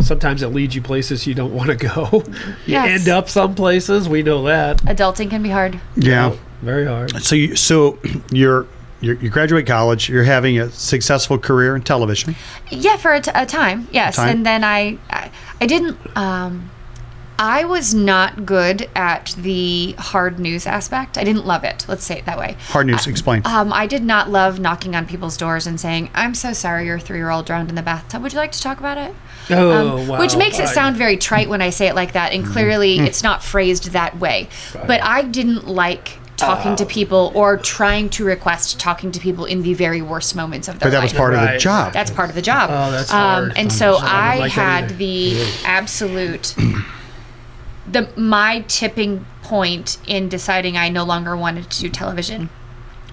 sometimes 0.00 0.42
it 0.42 0.48
leads 0.48 0.74
you 0.76 0.82
places 0.82 1.26
you 1.26 1.34
don't 1.34 1.52
want 1.54 1.70
to 1.70 1.76
go. 1.76 2.08
you 2.66 2.74
Yes. 2.74 3.00
end 3.00 3.08
up 3.08 3.28
some 3.28 3.54
places. 3.56 4.08
We 4.08 4.22
know 4.22 4.44
that. 4.44 4.78
adulting 4.82 5.28
can 5.30 5.42
be 5.42 5.48
hard. 5.50 5.80
Yeah. 5.96 6.36
Very 6.62 6.86
hard. 6.86 7.10
So 7.22 7.34
you 7.34 7.56
so 7.56 7.98
you're, 8.04 8.22
you're 8.30 8.66
you 9.12 9.28
graduate 9.30 9.66
college. 9.66 10.08
You're 10.08 10.24
having 10.24 10.58
a 10.58 10.70
successful 10.70 11.38
career 11.38 11.76
in 11.76 11.82
television. 11.82 12.34
Yeah, 12.70 12.96
for 12.96 13.12
a, 13.12 13.20
t- 13.20 13.30
a 13.34 13.44
time, 13.46 13.86
yes. 13.92 14.16
time. 14.16 14.28
And 14.28 14.46
then 14.46 14.64
I, 14.64 14.98
I, 15.10 15.30
I 15.60 15.66
didn't. 15.66 15.98
Um, 16.16 16.70
I 17.36 17.64
was 17.64 17.92
not 17.92 18.46
good 18.46 18.88
at 18.94 19.34
the 19.36 19.96
hard 19.98 20.38
news 20.38 20.68
aspect. 20.68 21.18
I 21.18 21.24
didn't 21.24 21.44
love 21.44 21.64
it. 21.64 21.84
Let's 21.88 22.04
say 22.04 22.16
it 22.18 22.26
that 22.26 22.38
way. 22.38 22.56
Hard 22.68 22.86
news. 22.86 23.08
Explain. 23.08 23.42
Um, 23.44 23.72
I 23.72 23.88
did 23.88 24.04
not 24.04 24.30
love 24.30 24.60
knocking 24.60 24.94
on 24.94 25.04
people's 25.04 25.36
doors 25.36 25.66
and 25.66 25.80
saying, 25.80 26.10
"I'm 26.14 26.34
so 26.36 26.52
sorry, 26.52 26.86
your 26.86 27.00
three-year-old 27.00 27.44
drowned 27.44 27.70
in 27.70 27.74
the 27.74 27.82
bathtub. 27.82 28.22
Would 28.22 28.32
you 28.32 28.38
like 28.38 28.52
to 28.52 28.62
talk 28.62 28.78
about 28.78 28.98
it?" 28.98 29.12
Oh, 29.50 29.98
Um, 29.98 30.06
wow. 30.08 30.20
Which 30.20 30.36
makes 30.36 30.60
it 30.60 30.62
Mm-hmm. 30.66 30.74
sound 30.74 30.96
very 30.96 31.16
trite 31.16 31.48
when 31.48 31.60
I 31.60 31.70
say 31.70 31.88
it 31.88 31.96
like 31.96 32.12
that, 32.12 32.32
and 32.32 32.46
clearly 32.46 33.00
it's 33.00 33.24
not 33.24 33.42
phrased 33.42 33.90
that 33.90 34.20
way. 34.20 34.48
But 34.86 35.02
I 35.02 35.22
didn't 35.22 35.66
like 35.66 36.18
talking 36.46 36.72
Oh. 36.72 36.76
to 36.76 36.86
people 36.86 37.32
or 37.34 37.56
trying 37.56 38.08
to 38.10 38.24
request 38.24 38.78
talking 38.78 39.10
to 39.12 39.20
people 39.20 39.44
in 39.44 39.62
the 39.62 39.74
very 39.74 40.02
worst 40.02 40.34
moments 40.36 40.68
of 40.68 40.78
their 40.78 40.90
but 40.90 40.92
that 40.96 41.02
was 41.02 41.12
life. 41.12 41.18
part 41.18 41.34
of 41.34 41.40
the 41.40 41.58
job. 41.58 41.92
That's 41.92 42.10
part 42.10 42.28
of 42.28 42.34
the 42.34 42.42
job. 42.42 42.70
Oh, 42.72 42.90
that's 42.90 43.10
Um, 43.12 43.18
hard. 43.18 43.52
and 43.56 43.72
so 43.72 43.96
I 43.96 44.34
I 44.34 44.38
like 44.38 44.52
had 44.52 44.84
either. 44.84 44.94
the 44.94 45.46
absolute 45.64 46.54
the 47.90 48.08
my 48.16 48.64
tipping 48.68 49.26
point 49.42 49.98
in 50.06 50.28
deciding 50.28 50.76
I 50.76 50.88
no 50.88 51.04
longer 51.04 51.36
wanted 51.36 51.68
to 51.70 51.80
do 51.82 51.88
television 51.90 52.48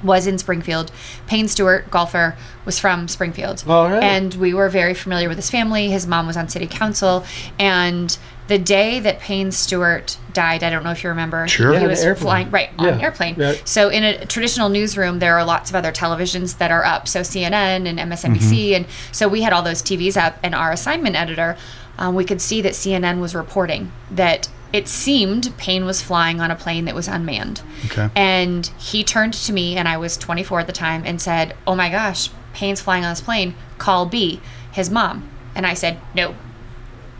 was 0.04 0.28
in 0.28 0.38
Springfield. 0.38 0.92
Payne 1.28 1.48
Stewart, 1.48 1.90
golfer, 1.92 2.36
was 2.66 2.80
from 2.80 3.08
Springfield. 3.08 3.64
Oh, 3.68 3.88
really? 3.90 4.04
And 4.04 4.34
we 4.36 4.54
were 4.54 4.70
very 4.70 4.94
familiar 4.94 5.28
with 5.30 5.38
his 5.38 5.50
family. 5.50 5.90
His 5.90 6.06
mom 6.08 6.28
was 6.28 6.38
on 6.38 6.50
city 6.50 6.68
council. 6.68 7.24
And 7.60 8.18
the 8.48 8.58
day 8.58 9.00
that 9.00 9.20
Payne 9.20 9.52
Stewart 9.52 10.18
died, 10.34 10.64
I 10.64 10.70
don't 10.70 10.84
know 10.84 10.92
if 10.92 11.04
you 11.04 11.10
remember. 11.10 11.48
Sure. 11.48 11.78
He 11.80 11.88
was 11.88 12.04
flying 12.20 12.52
right 12.52 12.70
on 12.78 12.86
Yeah, 12.86 12.94
an 12.96 13.02
airplane. 13.02 13.36
yeah. 13.38 13.54
So 13.66 13.90
in 13.90 14.04
a 14.04 14.26
traditional 14.26 14.70
newsroom, 14.70 15.20
there 15.20 15.38
are 15.38 15.46
lots 15.46 15.70
of 15.70 15.76
other 15.76 15.92
televisions 15.92 16.58
that 16.58 16.72
are 16.72 16.84
up. 16.84 17.08
So 17.08 17.22
CNN 17.22 17.88
and 17.88 17.98
MSNBC, 17.98 18.76
and 18.76 18.86
so 19.12 19.28
we 19.28 19.42
had 19.42 19.54
all 19.54 19.62
those 19.64 19.82
TVs 19.82 20.18
up. 20.18 20.38
And 20.44 20.54
our 20.54 20.72
assignment 20.72 21.16
editor, 21.16 21.56
um, 21.98 22.16
we 22.16 22.26
could 22.26 22.42
see 22.42 22.62
that 22.62 22.74
CNN 22.74 23.20
was 23.22 23.34
reporting 23.36 23.92
that 24.10 24.50
it 24.74 24.88
seemed 24.88 25.56
Payne 25.58 25.86
was 25.86 26.02
flying 26.02 26.40
on 26.40 26.52
a 26.52 26.56
plane 26.56 26.86
that 26.86 26.96
was 26.96 27.08
unmanned. 27.08 27.62
Okay. 27.86 28.10
And 28.16 28.68
he 28.78 29.04
turned 29.04 29.34
to 29.34 29.54
me, 29.54 29.76
and 29.76 29.88
I 29.88 29.98
was 29.98 30.18
24 30.18 30.62
at 30.62 30.68
the 30.68 30.74
time, 30.74 31.04
and 31.06 31.22
said, 31.22 31.56
"Oh 31.68 31.76
my 31.76 31.90
gosh, 31.90 32.30
Payne's 32.54 32.82
flying 32.82 33.04
on 33.04 33.12
this 33.12 33.22
plane. 33.22 33.56
Call 33.78 34.06
Bee, 34.06 34.40
his 34.72 34.90
mom." 34.90 35.30
And 35.56 35.66
I 35.66 35.74
said, 35.74 36.00
"No." 36.16 36.36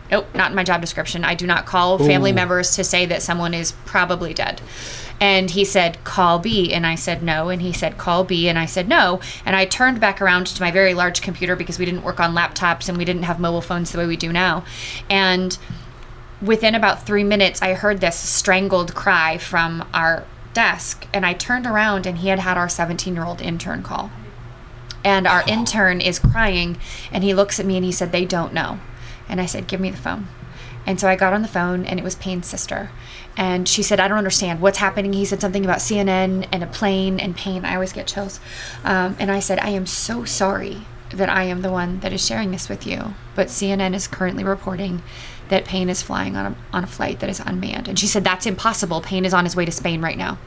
Nope, 0.10 0.28
not 0.36 0.52
in 0.52 0.58
my 0.58 0.66
job 0.66 0.82
description. 0.82 1.24
I 1.24 1.36
do 1.36 1.48
not 1.48 1.66
call 1.66 1.98
family 1.98 2.32
oh. 2.32 2.36
members 2.36 2.76
to 2.76 2.84
say 2.84 3.06
that 3.06 3.22
someone 3.22 3.54
is 3.54 3.72
probably 3.86 4.34
dead. 4.34 4.60
And 5.22 5.52
he 5.52 5.64
said, 5.64 6.04
call 6.04 6.40
Bee. 6.40 6.74
And 6.74 6.86
I 6.86 6.96
said, 6.96 7.22
no. 7.22 7.50
And 7.50 7.62
he 7.62 7.72
said, 7.72 7.98
call 7.98 8.24
Bee. 8.24 8.50
And 8.50 8.58
I 8.58 8.66
said, 8.66 8.90
no. 8.90 9.22
And 9.46 9.56
I 9.56 9.66
turned 9.66 10.02
back 10.02 10.20
around 10.20 10.48
to 10.48 10.62
my 10.62 10.72
very 10.72 10.96
large 10.96 11.22
computer 11.22 11.56
because 11.56 11.78
we 11.78 11.86
didn't 11.86 12.02
work 12.02 12.20
on 12.20 12.34
laptops 12.34 12.90
and 12.90 12.98
we 12.98 13.06
didn't 13.06 13.24
have 13.24 13.40
mobile 13.40 13.62
phones 13.62 13.92
the 13.92 14.00
way 14.00 14.08
we 14.08 14.18
do 14.18 14.34
now. 14.34 14.66
And 15.10 15.58
within 16.42 16.76
about 16.76 17.06
three 17.06 17.24
minutes, 17.24 17.62
I 17.62 17.74
heard 17.74 18.02
this 18.02 18.18
strangled 18.18 18.96
cry 18.96 19.38
from 19.38 19.88
our 19.94 20.26
desk. 20.54 21.08
And 21.14 21.26
I 21.26 21.34
turned 21.34 21.66
around 21.66 22.06
and 22.06 22.20
he 22.20 22.30
had 22.30 22.40
had 22.40 22.58
our 22.58 22.70
17 22.70 23.14
year 23.16 23.26
old 23.26 23.42
intern 23.42 23.84
call. 23.84 24.12
And 25.04 25.26
our 25.26 25.44
intern 25.48 26.00
is 26.00 26.20
crying 26.20 26.78
and 27.12 27.24
he 27.24 27.34
looks 27.34 27.60
at 27.60 27.66
me 27.66 27.76
and 27.76 27.86
he 27.86 27.92
said, 27.92 28.12
they 28.12 28.26
don't 28.26 28.54
know. 28.54 28.80
And 29.28 29.42
I 29.42 29.46
said, 29.46 29.68
give 29.68 29.80
me 29.80 29.90
the 29.90 29.98
phone. 29.98 30.28
And 30.86 31.00
so 31.00 31.08
I 31.08 31.16
got 31.16 31.34
on 31.34 31.42
the 31.42 31.48
phone 31.48 31.86
and 31.86 32.00
it 32.00 32.04
was 32.04 32.16
Payne's 32.16 32.48
sister. 32.48 32.92
And 33.38 33.68
she 33.68 33.82
said, 33.82 34.00
I 34.00 34.08
don't 34.08 34.18
understand 34.18 34.62
what's 34.62 34.80
happening. 34.80 35.14
He 35.14 35.26
said 35.26 35.42
something 35.42 35.64
about 35.64 35.78
CNN 35.78 36.48
and 36.52 36.64
a 36.64 36.68
plane 36.68 37.20
and 37.20 37.36
Payne. 37.36 37.66
I 37.66 37.76
always 37.76 37.94
get 37.94 38.08
chills. 38.08 38.40
Um, 38.84 39.16
and 39.20 39.32
I 39.32 39.40
said, 39.40 39.60
I 39.60 39.70
am 39.70 39.86
so 39.86 40.26
sorry 40.26 40.82
that 41.12 41.30
I 41.30 41.44
am 41.44 41.62
the 41.62 41.72
one 41.72 42.00
that 42.02 42.14
is 42.14 42.26
sharing 42.26 42.52
this 42.52 42.70
with 42.70 42.86
you. 42.86 43.14
But 43.36 43.48
CNN 43.48 43.94
is 43.94 44.08
currently 44.08 44.44
reporting 44.44 45.02
that 45.52 45.66
Payne 45.66 45.90
is 45.90 46.02
flying 46.02 46.38
on 46.38 46.54
a, 46.54 46.56
on 46.72 46.84
a 46.86 46.88
flight 46.88 47.20
that 47.20 47.30
is 47.30 47.42
unmanned. 47.42 47.90
And 47.90 48.00
she 48.00 48.08
said, 48.08 48.24
That's 48.24 48.46
impossible. 48.46 49.02
Payne 49.02 49.26
is 49.26 49.34
on 49.34 49.44
his 49.44 49.56
way 49.56 49.66
to 49.66 49.72
Spain 49.72 50.02
right 50.02 50.18
now. 50.18 50.40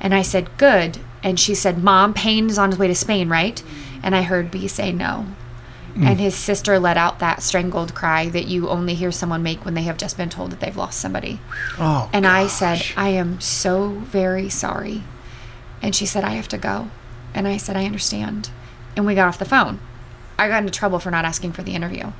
And 0.00 0.14
I 0.14 0.22
said, 0.22 0.56
Good. 0.56 0.98
And 1.24 1.38
she 1.38 1.54
said, 1.54 1.82
Mom, 1.82 2.14
Payne 2.14 2.48
is 2.48 2.56
on 2.56 2.70
his 2.70 2.78
way 2.78 2.86
to 2.86 2.94
Spain, 2.94 3.28
right? 3.28 3.60
And 4.00 4.14
I 4.14 4.22
heard 4.22 4.52
Bee 4.52 4.68
say 4.68 4.92
no. 4.92 5.26
Hmm. 5.94 6.06
And 6.06 6.20
his 6.20 6.36
sister 6.36 6.78
let 6.78 6.96
out 6.96 7.18
that 7.18 7.42
strangled 7.42 7.96
cry 7.96 8.28
that 8.28 8.46
you 8.46 8.68
only 8.68 8.94
hear 8.94 9.10
someone 9.10 9.42
make 9.42 9.64
when 9.64 9.74
they 9.74 9.82
have 9.82 9.96
just 9.96 10.16
been 10.16 10.30
told 10.30 10.52
that 10.52 10.60
they've 10.60 10.76
lost 10.76 11.00
somebody. 11.00 11.40
oh. 11.78 12.08
And 12.12 12.24
I 12.24 12.46
said, 12.46 12.80
I 12.96 13.08
am 13.08 13.40
so 13.40 13.88
very 13.88 14.48
sorry. 14.48 15.02
And 15.82 15.96
she 15.96 16.06
said, 16.06 16.22
I 16.22 16.30
have 16.34 16.48
to 16.48 16.58
go. 16.58 16.90
And 17.34 17.48
I 17.48 17.56
said, 17.56 17.76
I 17.76 17.84
understand. 17.86 18.50
And 18.94 19.04
we 19.04 19.16
got 19.16 19.26
off 19.26 19.38
the 19.38 19.44
phone. 19.44 19.80
I 20.38 20.46
got 20.46 20.58
into 20.62 20.72
trouble 20.72 21.00
for 21.00 21.10
not 21.10 21.24
asking 21.24 21.52
for 21.52 21.64
the 21.64 21.74
interview. 21.74 22.12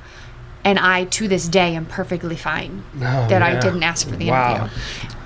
And 0.63 0.77
I, 0.77 1.05
to 1.05 1.27
this 1.27 1.47
day, 1.47 1.73
am 1.75 1.85
perfectly 1.85 2.35
fine 2.35 2.83
Oh, 2.97 3.27
that 3.29 3.41
I 3.41 3.59
didn't 3.59 3.83
ask 3.83 4.07
for 4.07 4.15
the 4.17 4.29
Wow. 4.29 4.55
interview. 4.55 4.77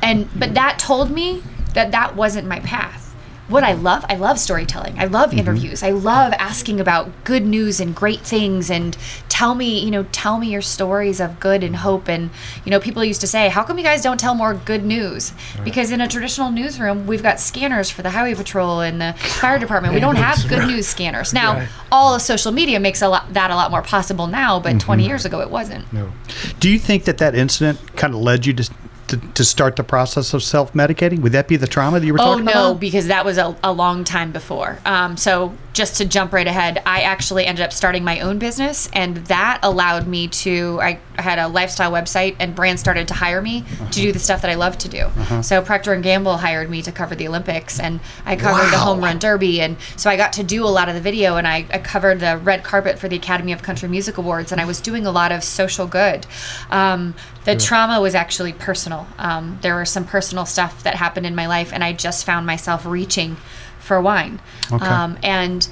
And 0.02 0.30
but 0.40 0.54
that 0.54 0.78
told 0.80 1.10
me 1.12 1.42
that 1.74 1.92
that 1.92 2.16
wasn't 2.16 2.48
my 2.48 2.60
path. 2.60 3.03
What 3.50 3.64
I 3.64 3.74
love, 3.74 4.06
I 4.08 4.16
love 4.16 4.40
storytelling. 4.40 4.98
I 4.98 5.06
love 5.06 5.32
mm-hmm. 5.32 5.40
interviews. 5.40 5.84
I 5.84 5.92
love 5.92 6.34
asking 6.40 6.80
about 6.80 7.12
good 7.26 7.46
news 7.46 7.80
and 7.80 7.94
great 7.94 8.22
things 8.22 8.72
and 8.72 8.98
tell 9.28 9.54
me, 9.54 9.80
you 9.80 9.92
know, 9.92 10.04
tell 10.12 10.38
me 10.40 10.50
your 10.50 10.62
stories 10.62 11.20
of 11.20 11.40
good 11.40 11.64
and 11.64 11.76
hope 11.78 12.08
and 12.08 12.30
you 12.64 12.72
know, 12.72 12.80
people 12.80 13.04
used 13.04 13.22
to 13.22 13.28
say, 13.28 13.50
"How 13.50 13.64
come 13.64 13.78
you 13.78 13.84
guys 13.84 14.02
don't 14.02 14.20
tell 14.20 14.34
more 14.34 14.54
good 14.54 14.86
news?" 14.86 15.34
Because 15.64 15.92
in 15.92 16.00
a 16.02 16.08
traditional 16.08 16.52
newsroom, 16.52 17.06
we've 17.06 17.24
got 17.24 17.40
scanners 17.40 17.90
for 17.90 18.02
the 18.02 18.12
highway 18.12 18.36
patrol 18.36 18.80
and 18.80 19.02
the 19.02 19.14
fire 19.42 19.60
department. 19.60 19.94
We 19.94 20.00
don't 20.00 20.16
have 20.16 20.48
good 20.48 20.68
news 20.68 20.88
scanners. 20.88 21.34
Now, 21.34 21.54
Right. 21.54 21.68
all 21.92 22.16
of 22.16 22.22
social 22.22 22.52
media 22.52 22.80
makes 22.80 23.02
a 23.02 23.10
lot 23.10 23.34
that 23.34 23.52
a 23.52 23.56
lot 23.56 23.72
more 23.72 23.82
possible 23.82 24.28
now, 24.28 24.60
but 24.60 24.70
mm-hmm. 24.70 24.80
20 24.80 25.06
years 25.06 25.26
ago 25.26 25.42
it 25.42 25.50
wasn't. 25.50 25.92
No. 25.92 26.12
Do 26.60 26.70
you 26.70 26.80
think 26.80 27.04
that 27.06 27.18
that 27.18 27.36
incident 27.36 27.80
kind 27.96 28.14
of 28.14 28.22
led 28.22 28.46
you 28.46 28.54
to, 28.54 28.70
to, 29.14 29.28
to 29.34 29.44
start 29.44 29.76
the 29.76 29.84
process 29.84 30.34
of 30.34 30.44
self 30.44 30.74
medicating? 30.74 31.20
Would 31.20 31.32
that 31.34 31.48
be 31.48 31.56
the 31.56 31.68
trauma 31.68 32.00
that 32.00 32.06
you 32.06 32.14
were 32.14 32.22
Oh 32.22 32.26
talking 32.26 32.46
no, 32.46 32.52
about? 32.52 32.66
Oh, 32.66 32.74
no, 32.74 32.80
because 32.80 33.08
that 33.08 33.26
was 33.26 33.38
a, 33.38 33.56
a 33.64 33.72
long 33.72 34.04
time 34.04 34.32
before. 34.32 34.80
Um, 34.86 35.18
so 35.18 35.54
just 35.74 35.98
to 35.98 36.06
jump 36.06 36.34
right 36.34 36.46
ahead, 36.46 36.82
I 36.86 37.02
actually 37.02 37.46
ended 37.46 37.66
up 37.66 37.74
starting 37.74 38.04
my 38.04 38.20
own 38.20 38.38
business, 38.38 38.90
and 38.94 39.18
that 39.28 39.60
allowed 39.64 40.08
me 40.08 40.28
to. 40.28 40.80
I 40.82 41.00
had 41.18 41.40
a 41.40 41.48
lifestyle 41.48 41.92
website, 41.92 42.36
and 42.40 42.54
brands 42.56 42.80
started 42.82 43.08
to 43.08 43.14
hire 43.16 43.42
me 43.42 43.64
to 43.92 44.02
do 44.02 44.12
the 44.12 44.20
stuff 44.20 44.42
that 44.44 44.52
I 44.52 44.56
love 44.56 44.78
to 44.80 44.90
do. 44.90 45.10
So 45.42 45.62
Procter 45.62 45.94
and 45.94 46.04
Gamble 46.04 46.38
hired 46.38 46.70
me 46.70 46.82
to 46.84 46.92
cover 46.92 47.16
the 47.16 47.28
Olympics, 47.28 47.80
and 47.80 48.00
I 48.26 48.36
covered 48.36 48.70
the 48.72 48.78
home 48.78 49.00
run 49.00 49.18
derby, 49.20 49.62
and 49.62 49.78
so 49.96 50.10
I 50.10 50.16
got 50.18 50.34
to 50.34 50.44
do 50.44 50.64
a 50.64 50.70
lot 50.70 50.90
of 50.90 50.96
the 50.96 51.02
video, 51.02 51.38
and 51.38 51.48
I, 51.48 51.66
I 51.72 51.80
covered 51.80 52.20
the 52.20 52.38
red 52.38 52.64
carpet 52.64 53.00
for 53.00 53.08
the 53.08 53.16
Academy 53.16 53.52
of 53.52 53.64
Country 53.64 53.90
Music 53.90 54.18
Awards, 54.18 54.52
and 54.52 54.62
I 54.62 54.66
was 54.66 54.80
doing 54.80 55.06
a 55.06 55.12
lot 55.12 55.32
of 55.32 55.44
social 55.44 55.88
good. 55.88 56.28
Um, 56.70 57.16
the 57.46 57.56
trauma 57.58 58.00
was 58.00 58.16
actually 58.16 58.54
personal. 58.54 59.03
Um, 59.18 59.60
there 59.62 59.76
were 59.76 59.86
some 59.86 60.06
personal 60.06 60.46
stuff 60.46 60.84
that 60.84 60.96
happened 60.96 61.26
in 61.26 61.36
my 61.36 61.48
life, 61.48 61.72
and 61.74 61.84
I 61.84 61.94
just 61.94 62.26
found 62.26 62.46
myself 62.46 62.86
reaching 62.86 63.38
for 63.80 64.02
wine. 64.02 64.40
Okay. 64.72 64.86
Um, 64.86 65.18
and 65.24 65.68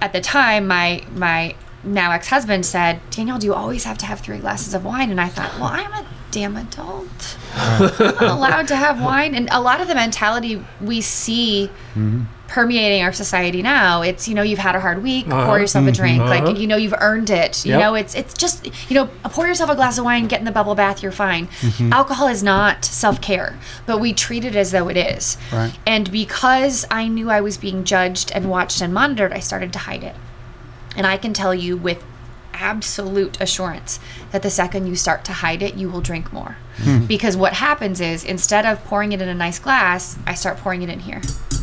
at 0.00 0.12
the 0.12 0.20
time, 0.20 0.66
my 0.66 1.04
my 1.14 1.54
now 1.84 2.12
ex 2.12 2.28
husband 2.28 2.66
said, 2.66 3.00
"Danielle, 3.10 3.38
do 3.38 3.46
you 3.46 3.54
always 3.54 3.84
have 3.84 3.98
to 3.98 4.06
have 4.06 4.20
three 4.20 4.38
glasses 4.38 4.74
of 4.74 4.84
wine?" 4.84 5.10
And 5.10 5.20
I 5.20 5.28
thought, 5.28 5.52
well, 5.58 5.70
I'm 5.70 5.92
a 5.92 6.06
damn 6.30 6.56
adult. 6.56 7.36
I'm 7.54 8.28
allowed 8.28 8.68
to 8.68 8.76
have 8.76 9.00
wine. 9.00 9.34
And 9.34 9.48
a 9.50 9.60
lot 9.60 9.80
of 9.80 9.88
the 9.88 9.94
mentality 9.94 10.64
we 10.80 11.00
see 11.00 11.70
permeating 12.52 13.02
our 13.02 13.12
society 13.14 13.62
now, 13.62 14.02
it's 14.02 14.28
you 14.28 14.34
know 14.34 14.42
you've 14.42 14.58
had 14.58 14.74
a 14.76 14.80
hard 14.80 15.02
week, 15.02 15.26
Uh-huh. 15.26 15.46
pour 15.46 15.58
yourself 15.58 15.86
a 15.86 15.92
drink, 15.92 16.20
Uh-huh. 16.20 16.44
like 16.44 16.58
you 16.58 16.66
know 16.66 16.76
you've 16.76 16.94
earned 17.00 17.30
it. 17.30 17.64
You 17.64 17.72
Yep. 17.72 17.80
know 17.80 17.94
it's 17.94 18.14
it's 18.14 18.34
just 18.34 18.66
you 18.90 18.94
know 18.94 19.06
pour 19.24 19.46
yourself 19.46 19.70
a 19.70 19.74
glass 19.74 19.96
of 19.98 20.04
wine, 20.04 20.26
get 20.26 20.38
in 20.38 20.44
the 20.44 20.52
bubble 20.52 20.74
bath, 20.74 21.02
you're 21.02 21.12
fine. 21.12 21.48
Alcohol 21.90 22.28
is 22.28 22.42
not 22.42 22.84
self 22.84 23.20
care, 23.22 23.58
but 23.86 24.00
we 24.00 24.12
treat 24.12 24.44
it 24.44 24.54
as 24.54 24.70
though 24.70 24.88
it 24.88 24.98
is. 24.98 25.38
Right. 25.50 25.72
And 25.86 26.12
because 26.12 26.84
I 26.90 27.08
knew 27.08 27.30
I 27.30 27.40
was 27.40 27.56
being 27.56 27.84
judged 27.84 28.30
and 28.34 28.50
watched 28.50 28.82
and 28.82 28.92
monitored, 28.92 29.32
I 29.32 29.40
started 29.40 29.72
to 29.72 29.78
hide 29.80 30.04
it. 30.04 30.14
And 30.94 31.06
I 31.06 31.16
can 31.16 31.32
tell 31.32 31.54
you 31.54 31.78
with 31.78 32.04
absolute 32.52 33.40
assurance 33.40 33.98
that 34.30 34.42
the 34.42 34.50
second 34.50 34.86
you 34.86 34.94
start 34.94 35.24
to 35.24 35.32
hide 35.32 35.62
it, 35.62 35.74
you 35.74 35.88
will 35.88 36.02
drink 36.02 36.32
more. 36.34 36.56
Because 37.08 37.34
what 37.36 37.54
happens 37.54 37.98
is 38.00 38.24
instead 38.24 38.66
of 38.66 38.84
pouring 38.84 39.12
it 39.12 39.20
in 39.22 39.28
a 39.28 39.34
nice 39.34 39.58
glass, 39.58 40.18
I 40.26 40.34
start 40.34 40.58
pouring 40.58 40.82
it 40.82 40.90
in 40.90 41.00
here. 41.00 41.22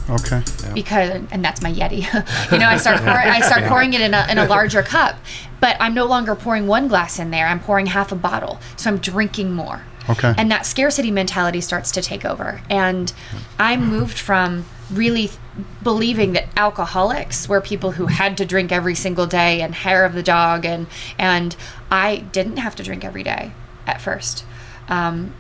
Okay. 0.10 0.42
Because 0.74 1.22
and 1.32 1.44
that's 1.44 1.62
my 1.62 1.72
Yeti. 1.72 2.02
you 2.52 2.58
know, 2.58 2.68
I 2.68 2.78
start 2.78 3.00
pour, 3.00 3.10
I 3.10 3.42
start 3.42 3.66
pouring 3.66 3.94
it 3.94 4.02
in 4.02 4.14
a, 4.14 4.28
in 4.30 4.38
a 4.38 4.46
larger 4.46 4.82
cup, 4.82 5.18
but 5.60 5.78
I'm 5.80 5.94
no 5.94 6.06
longer 6.06 6.36
pouring 6.36 6.68
one 6.68 6.88
glass 6.88 7.20
in 7.20 7.32
there. 7.32 7.48
I'm 7.48 7.60
pouring 7.60 7.88
half 7.88 8.12
a 8.12 8.16
bottle. 8.16 8.60
So 8.76 8.90
I'm 8.90 8.98
drinking 8.98 9.54
more. 9.54 9.84
Okay. 10.10 10.34
And 10.38 10.50
that 10.50 10.66
scarcity 10.66 11.12
mentality 11.12 11.62
starts 11.62 11.92
to 11.92 12.02
take 12.02 12.26
over. 12.26 12.62
And 12.70 13.14
I 13.60 13.78
moved 13.78 14.18
from 14.18 14.66
really 14.92 15.28
th- 15.28 15.40
believing 15.84 16.34
that 16.34 16.48
alcoholics 16.58 17.48
were 17.48 17.62
people 17.62 17.92
who 17.92 18.08
had 18.08 18.36
to 18.38 18.46
drink 18.46 18.72
every 18.72 18.96
single 18.96 19.28
day 19.28 19.62
and 19.62 19.76
hair 19.76 20.04
of 20.04 20.14
the 20.14 20.24
dog 20.24 20.66
and 20.66 20.88
and 21.20 21.56
I 21.92 22.18
didn't 22.32 22.58
have 22.58 22.76
to 22.78 22.84
drink 22.84 23.06
every 23.06 23.22
day 23.22 23.52
at 23.86 24.02
first. 24.02 24.46
Um, 24.88 25.36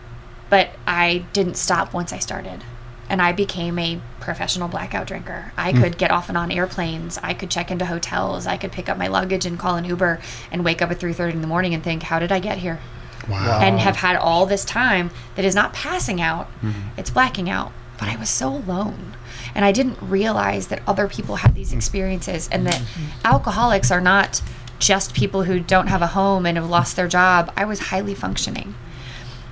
but 0.51 0.69
I 0.85 1.25
didn't 1.33 1.55
stop 1.55 1.93
once 1.93 2.13
I 2.13 2.19
started. 2.19 2.63
And 3.09 3.21
I 3.21 3.31
became 3.31 3.79
a 3.79 3.99
professional 4.19 4.67
blackout 4.67 5.07
drinker. 5.07 5.51
I 5.57 5.71
hmm. 5.71 5.81
could 5.81 5.97
get 5.97 6.11
off 6.11 6.29
and 6.29 6.37
on 6.37 6.51
airplanes. 6.51 7.17
I 7.23 7.33
could 7.33 7.49
check 7.49 7.71
into 7.71 7.85
hotels. 7.85 8.45
I 8.45 8.57
could 8.57 8.71
pick 8.71 8.87
up 8.87 8.97
my 8.97 9.07
luggage 9.07 9.45
and 9.45 9.57
call 9.57 9.75
an 9.75 9.85
Uber 9.85 10.19
and 10.51 10.63
wake 10.63 10.81
up 10.81 10.91
at 10.91 10.99
3:30 10.99 11.33
in 11.33 11.41
the 11.41 11.47
morning 11.47 11.73
and 11.73 11.83
think, 11.83 12.03
"How 12.03 12.19
did 12.19 12.31
I 12.31 12.39
get 12.39 12.59
here?" 12.59 12.79
Wow. 13.27 13.59
and 13.61 13.79
have 13.79 13.97
had 13.97 14.15
all 14.15 14.45
this 14.45 14.65
time 14.65 15.11
that 15.35 15.45
is 15.45 15.53
not 15.53 15.73
passing 15.73 16.19
out, 16.19 16.47
mm-hmm. 16.63 16.89
it's 16.97 17.09
blacking 17.09 17.49
out. 17.49 17.71
But 17.99 18.07
I 18.07 18.15
was 18.15 18.29
so 18.29 18.47
alone. 18.47 19.15
And 19.53 19.65
I 19.65 19.71
didn't 19.71 19.97
realize 20.01 20.67
that 20.67 20.81
other 20.87 21.07
people 21.07 21.37
had 21.37 21.53
these 21.53 21.69
mm-hmm. 21.69 21.77
experiences 21.77 22.47
and 22.51 22.65
that 22.65 22.75
mm-hmm. 22.75 23.05
alcoholics 23.25 23.91
are 23.91 24.01
not 24.01 24.41
just 24.79 25.13
people 25.13 25.43
who 25.43 25.59
don't 25.59 25.87
have 25.87 26.01
a 26.01 26.07
home 26.07 26.45
and 26.45 26.57
have 26.57 26.69
lost 26.69 26.95
their 26.95 27.07
job. 27.07 27.51
I 27.57 27.65
was 27.65 27.79
highly 27.79 28.15
functioning. 28.15 28.75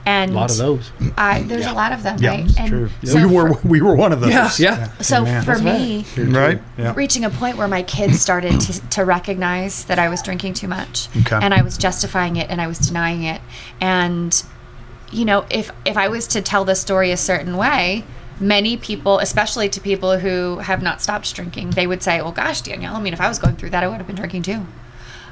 And 0.07 0.31
A 0.31 0.35
lot 0.35 0.49
of 0.49 0.57
those. 0.57 0.89
I, 1.17 1.41
there's 1.43 1.65
a 1.65 1.73
lot 1.73 1.91
of 1.91 2.01
them, 2.01 2.17
Yeah, 2.19 2.29
right? 2.29 2.59
and 2.59 2.69
true. 2.69 2.89
we 3.13 3.25
were 3.25 3.53
we 3.65 3.81
were 3.81 3.93
one 3.93 4.13
of 4.13 4.21
those. 4.21 4.31
Yeah. 4.31 4.49
Yeah. 4.57 4.91
so 4.99 5.17
Amen. 5.23 5.43
for 5.43 5.57
me, 5.59 6.05
Right. 6.17 6.61
Yeah. 6.77 6.93
reaching 6.95 7.25
a 7.25 7.29
point 7.29 7.57
where 7.57 7.67
my 7.67 7.83
kids 7.83 8.21
started 8.21 8.59
to, 8.61 8.89
to 8.89 9.03
recognize 9.03 9.83
that 9.85 9.99
I 9.99 10.07
was 10.07 10.21
drinking 10.21 10.53
too 10.53 10.69
much 10.69 11.09
Okay. 11.21 11.37
and 11.41 11.53
I 11.53 11.61
was 11.61 11.77
justifying 11.77 12.37
it 12.37 12.49
and 12.49 12.61
I 12.61 12.67
was 12.67 12.79
denying 12.79 13.23
it 13.23 13.41
and 13.81 14.31
you 15.11 15.25
know 15.25 15.45
if 15.49 15.71
if 15.85 15.97
I 15.97 16.07
was 16.07 16.25
to 16.27 16.41
tell 16.41 16.63
the 16.63 16.75
story 16.75 17.11
a 17.11 17.17
certain 17.17 17.57
way 17.57 18.03
many 18.39 18.77
people 18.77 19.19
especially 19.19 19.67
to 19.69 19.81
people 19.81 20.19
who 20.19 20.59
have 20.59 20.81
not 20.81 21.01
stopped 21.01 21.33
drinking 21.35 21.71
they 21.71 21.85
would 21.87 22.01
say 22.01 22.21
well 22.21 22.31
gosh 22.31 22.61
Danielle 22.61 22.95
I 22.95 23.01
mean 23.01 23.13
if 23.13 23.19
I 23.21 23.27
was 23.27 23.39
going 23.39 23.55
through 23.57 23.71
that 23.71 23.83
I 23.83 23.87
would 23.87 23.97
have 23.97 24.07
been 24.07 24.15
drinking 24.15 24.43
too 24.43 24.65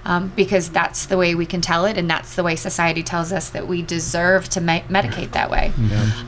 um, 0.06 0.32
because 0.36 0.70
that's 0.70 1.06
the 1.08 1.18
way 1.18 1.34
we 1.36 1.46
can 1.46 1.62
tell 1.62 1.86
it 1.86 1.98
and 1.98 2.10
that's 2.10 2.36
the 2.36 2.44
way 2.44 2.56
society 2.56 3.02
tells 3.04 3.32
us 3.32 3.50
that 3.50 3.68
we 3.68 3.82
deserve 3.82 4.48
to 4.50 4.62
me- 4.62 4.84
medicate 4.90 5.32
that 5.32 5.50
way 5.50 5.72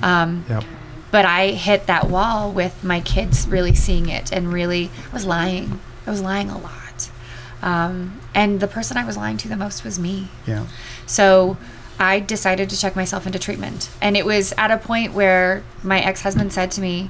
um, 0.01 0.43
Yep. 0.49 0.63
but 1.11 1.25
I 1.25 1.47
hit 1.51 1.87
that 1.87 2.09
wall 2.09 2.51
with 2.51 2.83
my 2.83 2.99
kids 3.01 3.47
really 3.47 3.75
seeing 3.75 4.09
it 4.09 4.31
and 4.33 4.51
really 4.51 4.89
I 5.09 5.13
was 5.13 5.25
lying. 5.25 5.79
I 6.05 6.09
was 6.11 6.21
lying 6.21 6.49
a 6.49 6.57
lot. 6.57 7.09
Um, 7.61 8.19
and 8.33 8.59
the 8.59 8.67
person 8.67 8.97
I 8.97 9.05
was 9.05 9.17
lying 9.17 9.37
to 9.37 9.47
the 9.47 9.55
most 9.55 9.83
was 9.83 9.97
me. 9.99 10.29
Yeah. 10.45 10.67
So 11.05 11.57
I 11.99 12.19
decided 12.19 12.69
to 12.69 12.77
check 12.79 12.95
myself 12.95 13.25
into 13.25 13.39
treatment. 13.39 13.89
And 14.01 14.15
it 14.15 14.25
was 14.25 14.53
at 14.57 14.69
a 14.71 14.77
point 14.77 15.13
where 15.13 15.63
my 15.83 15.99
ex 15.99 16.21
husband 16.21 16.53
said 16.53 16.69
to 16.71 16.81
me, 16.81 17.09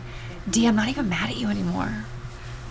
Dee, 0.49 0.65
I'm 0.67 0.75
not 0.75 0.87
even 0.87 1.09
mad 1.09 1.29
at 1.29 1.35
you 1.37 1.49
anymore. 1.49 2.05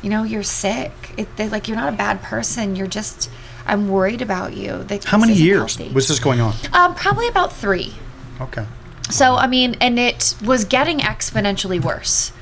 You 0.02 0.08
know, 0.10 0.22
you're 0.22 0.42
sick. 0.42 0.92
It, 1.16 1.28
like, 1.38 1.68
you're 1.68 1.76
not 1.76 1.92
a 1.92 1.96
bad 1.96 2.22
person. 2.22 2.74
You're 2.76 2.86
just, 2.86 3.30
I'm 3.66 3.88
worried 3.88 4.22
about 4.22 4.54
you. 4.56 4.84
That 4.84 5.04
How 5.04 5.18
many 5.18 5.34
years 5.34 5.76
healthy." 5.76 5.92
was 5.92 6.08
this 6.08 6.18
going 6.18 6.40
on? 6.40 6.54
Um, 6.72 6.94
probably 6.94 7.28
about 7.28 7.52
three. 7.52 7.94
Okay. 8.40 8.66
So 9.10 9.36
I 9.36 9.46
mean, 9.46 9.76
and 9.80 9.98
it 9.98 10.34
was 10.44 10.64
getting 10.64 10.98
exponentially 11.00 11.82
worse. 11.82 12.32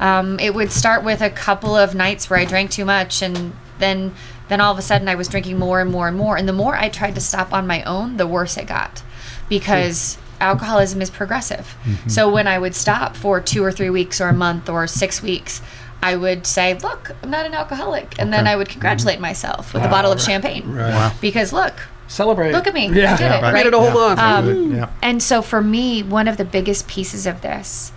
Um, 0.00 0.38
it 0.40 0.54
would 0.54 0.72
start 0.72 1.04
with 1.04 1.20
a 1.20 1.30
couple 1.30 1.76
of 1.76 1.94
nights 1.94 2.28
where 2.28 2.38
I 2.38 2.44
drank 2.44 2.70
too 2.70 2.84
much, 2.84 3.22
and 3.22 3.52
then 3.78 4.14
then 4.48 4.60
all 4.60 4.72
of 4.72 4.78
a 4.78 4.82
sudden 4.82 5.08
I 5.08 5.14
was 5.14 5.28
drinking 5.28 5.58
more 5.58 5.80
and 5.80 5.90
more 5.90 6.08
and 6.08 6.16
more. 6.16 6.36
And 6.36 6.48
the 6.48 6.52
more 6.52 6.76
I 6.76 6.88
tried 6.88 7.14
to 7.14 7.20
stop 7.20 7.52
on 7.52 7.66
my 7.66 7.82
own, 7.84 8.16
the 8.16 8.26
worse 8.26 8.56
it 8.56 8.66
got, 8.66 9.02
because 9.48 10.18
alcoholism 10.40 11.00
is 11.00 11.08
progressive. 11.10 11.76
So 12.08 12.28
when 12.28 12.48
I 12.48 12.58
would 12.58 12.74
stop 12.74 13.14
for 13.16 13.40
two 13.40 13.62
or 13.64 13.70
three 13.70 13.90
weeks 13.90 14.20
or 14.20 14.28
a 14.28 14.32
month 14.32 14.68
or 14.68 14.86
six 14.86 15.22
weeks. 15.22 15.62
I 16.02 16.16
would 16.16 16.46
say, 16.46 16.74
"Look, 16.74 17.12
I'm 17.22 17.30
not 17.30 17.46
an 17.46 17.54
alcoholic," 17.54 18.14
and 18.18 18.32
then 18.32 18.46
I 18.46 18.56
would 18.56 18.68
congratulate 18.68 19.20
myself 19.20 19.72
with 19.72 19.84
a 19.84 19.88
bottle 19.88 20.10
of 20.12 20.20
champagne. 20.20 20.76
Wow. 20.76 21.12
Because 21.20 21.52
look, 21.52 21.74
Celebrate. 22.08 22.52
Look 22.52 22.66
at 22.66 22.74
me. 22.74 22.88
I 22.88 22.92
Yeah. 22.92 23.16
did 23.16 23.30
it, 23.32 23.42
I 23.42 23.52
made 23.52 23.64
it 23.64 23.72
a 23.72 23.78
whole 23.78 23.90
month. 23.90 24.20
Um, 24.20 24.74
Yeah. 24.74 24.88
and 25.00 25.22
so 25.22 25.40
for 25.40 25.62
me, 25.62 26.02
one 26.02 26.28
of 26.28 26.36
the 26.36 26.44
biggest 26.44 26.86
pieces 26.86 27.26
of 27.26 27.40
this 27.40 27.90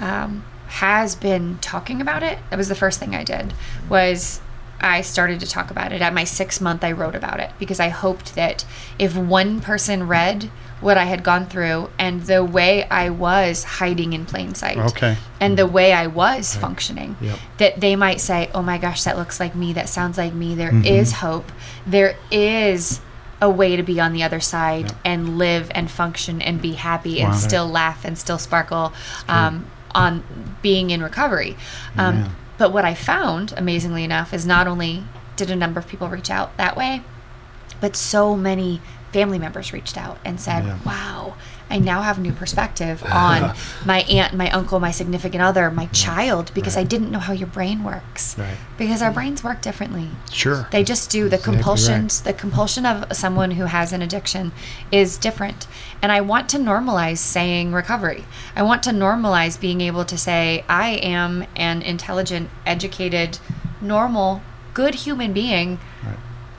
um, 0.00 0.42
has 0.68 1.14
been 1.14 1.58
talking 1.60 2.00
about 2.00 2.24
it. 2.24 2.38
That 2.50 2.56
was 2.56 2.68
the 2.68 2.74
first 2.74 2.98
thing 2.98 3.14
I 3.14 3.22
did. 3.22 3.52
Was 3.88 4.40
I 4.80 5.02
started 5.02 5.40
to 5.40 5.46
talk 5.46 5.70
about 5.70 5.92
it 5.92 6.00
at 6.02 6.14
my 6.14 6.24
six 6.24 6.60
month. 6.60 6.82
I 6.84 6.92
wrote 6.92 7.14
about 7.14 7.40
it 7.40 7.50
because 7.58 7.80
I 7.80 7.88
hoped 7.88 8.34
that 8.34 8.64
if 8.98 9.16
one 9.16 9.60
person 9.60 10.08
read 10.08 10.50
what 10.80 10.96
I 10.96 11.04
had 11.04 11.22
gone 11.22 11.44
through 11.44 11.90
and 11.98 12.22
the 12.22 12.42
way 12.42 12.88
I 12.88 13.10
was 13.10 13.64
hiding 13.64 14.14
in 14.14 14.24
plain 14.24 14.54
sight, 14.54 14.78
Okay. 14.78 15.18
and 15.38 15.58
the 15.58 15.66
way 15.66 15.92
I 15.92 16.06
was 16.06 16.56
functioning, 16.56 17.16
Yep. 17.20 17.38
that 17.58 17.80
they 17.80 17.94
might 17.96 18.20
say, 18.20 18.48
"Oh 18.54 18.62
my 18.62 18.78
gosh, 18.78 19.04
that 19.04 19.18
looks 19.18 19.38
like 19.38 19.54
me. 19.54 19.74
That 19.74 19.90
sounds 19.90 20.16
like 20.16 20.32
me. 20.32 20.54
There 20.54 20.74
is 20.74 21.12
hope. 21.14 21.52
There 21.86 22.16
is 22.30 23.00
a 23.42 23.50
way 23.50 23.76
to 23.76 23.82
be 23.82 24.00
on 24.00 24.12
the 24.14 24.22
other 24.22 24.40
side 24.40 24.92
and 25.04 25.36
live 25.36 25.70
and 25.74 25.90
function 25.90 26.40
and 26.40 26.60
be 26.62 26.72
happy 26.74 27.20
and 27.20 27.34
still 27.34 27.68
laugh 27.68 28.04
and 28.04 28.16
still 28.18 28.38
sparkle 28.38 28.92
um, 29.28 29.66
on 29.94 30.22
being 30.62 30.88
in 30.90 31.02
recovery." 31.02 31.58
Um. 31.98 32.34
But 32.60 32.74
what 32.74 32.84
I 32.84 32.92
found, 32.92 33.54
amazingly 33.56 34.04
enough, 34.04 34.34
is 34.34 34.44
not 34.44 34.66
only 34.66 35.04
did 35.34 35.50
a 35.50 35.56
number 35.56 35.80
of 35.80 35.88
people 35.88 36.08
reach 36.10 36.30
out 36.30 36.54
that 36.58 36.76
way, 36.76 37.02
but 37.80 37.96
so 37.96 38.36
many 38.36 38.82
family 39.14 39.38
members 39.38 39.72
reached 39.72 39.96
out 39.96 40.18
and 40.26 40.38
said, 40.38 40.64
Yeah. 40.66 40.76
"Wow, 40.84 41.36
I 41.70 41.78
now 41.78 42.02
have 42.02 42.18
a 42.18 42.20
new 42.20 42.32
perspective 42.32 43.02
on 43.04 43.54
my 43.86 44.00
aunt, 44.02 44.34
my 44.34 44.50
uncle, 44.50 44.80
my 44.80 44.90
significant 44.90 45.42
other, 45.42 45.70
my 45.70 45.86
child 45.86 46.50
because 46.52 46.76
I 46.76 46.82
didn't 46.84 47.10
know 47.12 47.20
how 47.20 47.32
your 47.32 47.46
brain 47.46 47.84
works. 47.84 48.36
Right. 48.36 48.56
Because 48.76 49.00
our 49.02 49.12
brains 49.12 49.44
work 49.44 49.62
differently. 49.62 50.08
Sure. 50.32 50.66
They 50.72 50.82
just 50.84 51.10
do. 51.10 51.28
The 51.28 51.36
Exactly 51.36 51.52
right. 51.52 51.54
compulsions, 51.58 52.20
the 52.22 52.32
compulsion 52.32 52.84
of 52.86 53.16
someone 53.16 53.52
who 53.52 53.66
has 53.66 53.92
an 53.92 54.02
addiction 54.02 54.50
is 54.90 55.16
different. 55.16 55.66
And 56.02 56.10
I 56.10 56.20
want 56.20 56.48
to 56.50 56.58
normalize 56.58 57.18
saying 57.18 57.72
recovery. 57.72 58.24
I 58.56 58.62
want 58.62 58.82
to 58.82 58.90
normalize 58.90 59.58
being 59.60 59.80
able 59.80 60.04
to 60.06 60.18
say, 60.18 60.64
I 60.68 60.90
am 60.90 61.46
an 61.56 61.82
intelligent, 61.82 62.50
educated, 62.66 63.38
normal, 63.80 64.42
good 64.74 64.94
human 64.96 65.32
being 65.32 65.78
Right. 66.04 66.16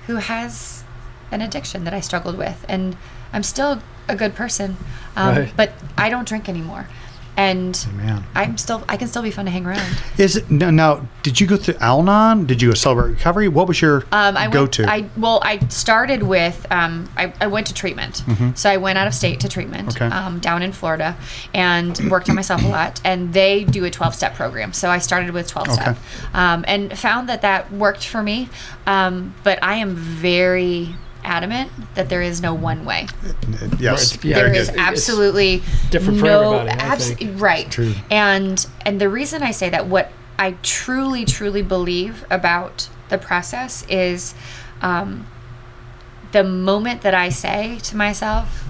who 0.08 0.16
has 0.18 0.84
an 1.32 1.42
addiction 1.42 1.84
that 1.84 1.94
I 1.94 2.00
struggled 2.00 2.38
with. 2.38 2.66
And 2.70 2.96
I'm 3.34 3.44
still 3.44 3.82
a 4.08 4.16
good 4.16 4.36
person, 4.36 4.78
um, 5.16 5.36
Right. 5.38 5.54
but 5.56 5.72
I 5.98 6.10
don't 6.10 6.28
drink 6.28 6.48
anymore. 6.50 6.88
and 7.38 7.88
Man. 7.96 8.26
I'm 8.36 8.58
still 8.58 8.84
I 8.90 8.98
can 8.98 9.08
still 9.08 9.22
be 9.24 9.32
fun 9.32 9.46
to 9.46 9.52
hang 9.52 9.66
around. 9.66 9.82
Is 10.18 10.36
it 10.36 10.52
no? 10.52 10.70
Now, 10.70 11.08
did 11.24 11.40
you 11.40 11.48
go 11.48 11.56
through 11.56 11.76
Al-Anon? 11.80 12.46
Did 12.46 12.62
you 12.62 12.68
go 12.70 12.74
celebrate 12.76 13.12
recovery? 13.12 13.48
What 13.48 13.70
was 13.70 13.82
your 13.82 14.04
Um, 14.12 14.36
I 14.36 14.50
go 14.50 14.68
to? 14.68 14.86
I 14.86 15.06
well, 15.16 15.40
I 15.44 15.60
started 15.70 16.24
with 16.24 16.68
um, 16.70 17.10
I, 17.16 17.32
I 17.40 17.48
went 17.48 17.68
to 17.68 17.74
treatment. 17.74 18.22
So 18.56 18.70
I 18.70 18.76
went 18.78 18.98
out 19.00 19.08
of 19.08 19.14
state 19.14 19.40
to 19.40 19.48
treatment 19.50 19.96
Mm-hmm. 19.96 20.04
Okay. 20.04 20.14
um, 20.16 20.40
down 20.40 20.62
in 20.62 20.74
Florida, 20.74 21.16
and 21.54 21.98
worked 22.12 22.30
on 22.30 22.36
myself 22.36 22.64
a 22.66 22.68
lot. 22.80 23.00
And 23.06 23.34
they 23.34 23.64
do 23.64 23.86
a 23.86 23.90
twelve 23.90 24.14
step 24.14 24.36
program. 24.36 24.74
So 24.74 24.90
I 24.90 24.98
started 25.00 25.32
with 25.32 25.48
twelve 25.48 25.72
step, 25.72 25.88
Okay. 25.88 26.00
um, 26.34 26.66
and 26.68 27.00
found 27.00 27.30
that 27.30 27.42
that 27.44 27.72
worked 27.72 28.06
for 28.06 28.22
me. 28.22 28.50
Um, 28.86 29.34
but 29.46 29.58
I 29.64 29.76
am 29.76 29.96
very 29.96 30.96
adamant 31.24 31.72
that 31.96 32.10
there 32.10 32.22
is 32.22 32.42
no 32.42 32.54
one 32.54 32.86
way. 32.86 33.08
yes, 33.80 34.16
Right, 34.16 34.26
yeah, 34.26 34.36
there 34.38 34.46
very 34.48 34.58
is 34.58 34.70
good. 34.70 34.80
It's 34.80 34.88
absolutely 34.88 35.64
different 35.90 36.20
for 36.20 36.26
no, 36.26 36.54
everybody, 36.54 36.70
I 36.82 36.86
abs- 36.86 37.12
think. 37.12 37.42
right. 37.42 37.70
True. 37.72 37.94
And 38.10 38.66
and 38.86 39.00
the 39.02 39.10
reason 39.10 39.44
I 39.44 39.52
say 39.52 39.70
that, 39.70 39.88
what 39.88 40.12
I 40.40 40.56
truly, 40.64 41.26
truly 41.26 41.62
believe 41.62 42.26
about 42.30 42.90
the 43.10 43.18
process 43.18 43.86
is, 43.88 44.34
um, 44.82 45.28
the 46.32 46.44
moment 46.44 47.02
that 47.02 47.14
I 47.14 47.30
say 47.30 47.78
to 47.84 47.96
myself, 47.98 48.64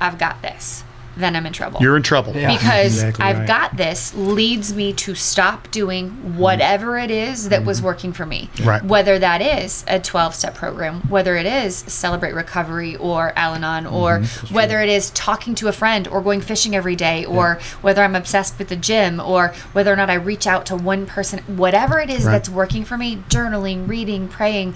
"I've 0.00 0.18
got 0.18 0.42
this," 0.42 0.82
then 1.16 1.36
I'm 1.36 1.44
in 1.46 1.52
trouble 1.52 1.80
You're 1.80 1.96
in 1.96 2.02
trouble. 2.02 2.34
Yeah. 2.34 2.52
because 2.56 2.94
Exactly 3.02 3.24
I've 3.24 3.38
right. 3.40 3.46
got 3.48 3.76
this 3.76 4.14
leads 4.14 4.74
me 4.74 4.92
to 4.94 5.14
stop 5.14 5.70
doing 5.70 6.36
whatever 6.36 6.98
it 6.98 7.10
is 7.10 7.48
that 7.50 7.64
was 7.64 7.78
mm-hmm. 7.78 7.86
working 7.86 8.12
for 8.12 8.24
me. 8.26 8.50
Right. 8.62 8.82
Whether 8.82 9.18
that 9.18 9.42
is 9.42 9.84
a 9.86 10.00
12 10.00 10.34
step 10.34 10.54
program, 10.54 11.00
whether 11.08 11.36
it 11.36 11.46
is 11.46 11.76
Celebrate 11.76 12.32
Recovery 12.32 12.96
or 12.96 13.32
Al 13.36 13.54
Anon, 13.54 13.86
or 13.86 14.20
mm-hmm. 14.20 14.54
whether 14.54 14.80
it 14.80 14.88
is 14.88 15.10
talking 15.10 15.54
to 15.56 15.68
a 15.68 15.72
friend 15.72 16.08
or 16.08 16.20
going 16.22 16.40
fishing 16.40 16.74
every 16.74 16.96
day, 16.96 17.24
or 17.24 17.58
whether 17.82 18.02
I'm 18.02 18.14
obsessed 18.16 18.58
with 18.58 18.68
the 18.68 18.76
gym, 18.76 19.20
or 19.20 19.48
whether 19.72 19.92
or 19.92 19.96
not 19.96 20.10
I 20.10 20.14
reach 20.14 20.46
out 20.46 20.66
to 20.66 20.76
one 20.76 21.06
person, 21.06 21.40
whatever 21.40 21.98
it 22.00 22.10
is 22.10 22.24
Right. 22.24 22.32
that's 22.32 22.48
working 22.48 22.84
for 22.84 22.96
me, 22.96 23.22
journaling, 23.28 23.88
reading, 23.88 24.28
praying, 24.28 24.74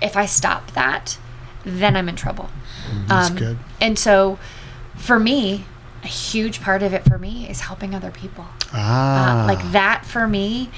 if 0.00 0.16
I 0.16 0.26
stop 0.26 0.72
that, 0.72 1.18
then 1.64 1.96
I'm 1.96 2.08
in 2.08 2.16
trouble. 2.16 2.50
Mm-hmm. 2.88 3.06
That's 3.08 3.30
Um, 3.30 3.36
good. 3.36 3.58
And 3.80 3.98
so, 3.98 4.38
for 4.96 5.18
me, 5.18 5.64
a 6.02 6.06
huge 6.08 6.60
part 6.60 6.82
of 6.82 6.92
it 6.92 7.04
for 7.04 7.18
me 7.18 7.48
is 7.48 7.60
helping 7.62 7.94
other 7.94 8.10
people. 8.10 8.46
Ah, 8.72 9.42
Uh, 9.42 9.46
like 9.46 9.72
that 9.72 10.04
for 10.04 10.26
me, 10.28 10.70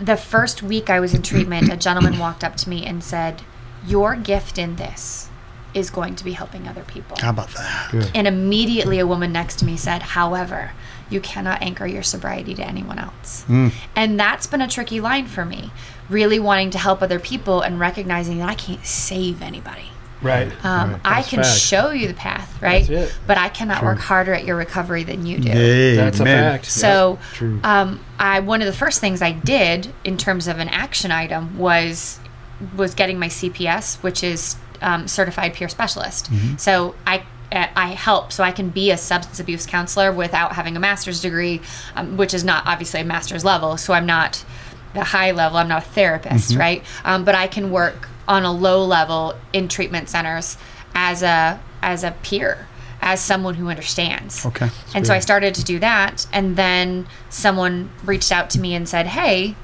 the 0.00 0.16
first 0.16 0.62
week 0.62 0.88
I 0.90 1.00
was 1.00 1.14
in 1.14 1.22
treatment, 1.22 1.72
a 1.72 1.76
gentleman 1.76 2.18
walked 2.18 2.42
up 2.44 2.56
to 2.56 2.68
me 2.68 2.84
and 2.86 3.02
said, 3.02 3.42
Your 3.86 4.14
gift 4.16 4.58
in 4.58 4.76
this 4.76 5.28
is 5.74 5.88
going 5.90 6.14
to 6.16 6.24
be 6.24 6.32
helping 6.32 6.68
other 6.68 6.82
people. 6.82 7.16
how 7.20 7.30
about 7.30 7.48
that? 7.54 7.88
Good. 7.90 8.10
And 8.14 8.26
immediately 8.26 8.98
a 8.98 9.06
woman 9.06 9.32
next 9.32 9.58
to 9.60 9.64
me 9.64 9.76
said, 9.76 10.02
However, 10.02 10.72
you 11.08 11.20
cannot 11.20 11.62
anchor 11.62 11.86
your 11.86 12.02
sobriety 12.02 12.54
to 12.54 12.62
anyone 12.62 12.98
else. 12.98 13.44
Mm. 13.48 13.72
And 13.96 14.18
that's 14.20 14.46
been 14.46 14.60
a 14.60 14.68
tricky 14.68 15.00
line 15.00 15.26
for 15.26 15.44
me, 15.44 15.70
really 16.08 16.38
wanting 16.38 16.70
to 16.70 16.78
help 16.78 17.02
other 17.02 17.18
people 17.18 17.60
and 17.62 17.78
recognizing 17.80 18.38
that 18.38 18.48
I 18.48 18.54
can't 18.54 18.84
save 18.84 19.42
anybody. 19.42 19.90
Right. 20.22 20.52
Um, 20.64 20.92
Right. 20.92 21.00
I 21.04 21.22
can 21.22 21.42
fact. 21.42 21.58
show 21.58 21.90
you 21.90 22.08
the 22.08 22.14
path, 22.14 22.60
right? 22.62 22.86
That's 22.86 23.10
it. 23.12 23.18
But 23.26 23.38
I 23.38 23.48
cannot 23.48 23.82
work 23.82 23.98
harder 23.98 24.32
at 24.32 24.44
your 24.44 24.56
recovery 24.56 25.02
than 25.04 25.26
you 25.26 25.38
do. 25.38 25.50
That's 25.96 26.20
a 26.20 26.24
fact. 26.24 26.66
So, 26.66 27.18
True. 27.32 27.60
um, 27.64 28.00
I 28.18 28.40
one 28.40 28.60
of 28.62 28.66
the 28.66 28.72
first 28.72 29.00
things 29.00 29.20
I 29.22 29.32
did 29.32 29.92
in 30.04 30.16
terms 30.16 30.46
of 30.48 30.58
an 30.58 30.68
action 30.68 31.10
item 31.10 31.58
was 31.58 32.20
was 32.76 32.94
getting 32.94 33.18
my 33.18 33.28
CPS, 33.28 34.02
which 34.02 34.22
is 34.22 34.56
um, 34.80 35.08
certified 35.08 35.54
peer 35.54 35.68
specialist. 35.68 36.30
So 36.58 36.94
I. 37.06 37.24
uh, 37.52 37.66
I 37.76 37.88
help 37.88 38.32
so 38.32 38.42
I 38.42 38.50
can 38.50 38.70
be 38.70 38.90
a 38.90 38.96
substance 38.96 39.38
abuse 39.38 39.66
counselor 39.66 40.10
without 40.10 40.52
having 40.54 40.74
a 40.74 40.80
master's 40.80 41.20
degree, 41.20 41.60
um, 41.94 42.16
which 42.16 42.32
is 42.32 42.44
not 42.44 42.62
obviously 42.66 43.00
a 43.00 43.04
master's 43.04 43.44
level. 43.44 43.76
So 43.76 43.92
I'm 43.92 44.06
not 44.06 44.42
the 44.94 45.04
high 45.04 45.32
level. 45.32 45.58
I'm 45.58 45.68
not 45.68 45.82
a 45.82 45.86
therapist, 45.86 46.54
right? 46.56 46.82
Um, 47.04 47.24
but 47.24 47.34
I 47.34 47.46
can 47.48 47.70
work 47.70 48.08
on 48.28 48.44
a 48.44 48.52
low 48.52 48.84
level 48.84 49.34
in 49.52 49.68
treatment 49.68 50.08
centers 50.08 50.56
as 50.94 51.22
a 51.22 51.60
as 51.82 52.04
a 52.04 52.12
peer, 52.22 52.68
as 53.00 53.20
someone 53.20 53.54
who 53.54 53.68
understands. 53.68 54.46
Okay. 54.46 54.68
And 54.94 55.06
so 55.06 55.14
I 55.14 55.18
started 55.18 55.54
to 55.56 55.64
do 55.64 55.78
that, 55.80 56.26
and 56.32 56.56
then 56.56 57.06
someone 57.28 57.90
reached 58.04 58.30
out 58.30 58.50
to 58.50 58.60
me 58.60 58.74
and 58.74 58.88
said, 58.88 59.08
"Hey, 59.08 59.56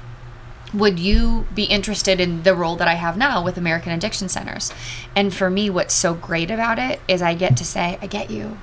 would 0.73 0.99
you 0.99 1.47
be 1.55 1.63
interested 1.63 2.19
in 2.19 2.43
the 2.43 2.53
role 2.53 2.75
that 2.75 2.87
I 2.87 2.95
have 2.95 3.17
now 3.17 3.43
with 3.43 3.57
American 3.57 3.91
Addiction 3.91 4.29
Centers?" 4.29 4.71
And 5.15 5.33
for 5.33 5.49
me, 5.49 5.69
what's 5.69 5.93
so 5.93 6.13
great 6.13 6.51
about 6.51 6.77
it 6.77 7.01
is 7.07 7.21
I 7.21 7.33
get 7.33 7.55
to 7.57 7.65
say, 7.65 7.97
"I 8.01 8.07
get 8.07 8.29
you." 8.29 8.57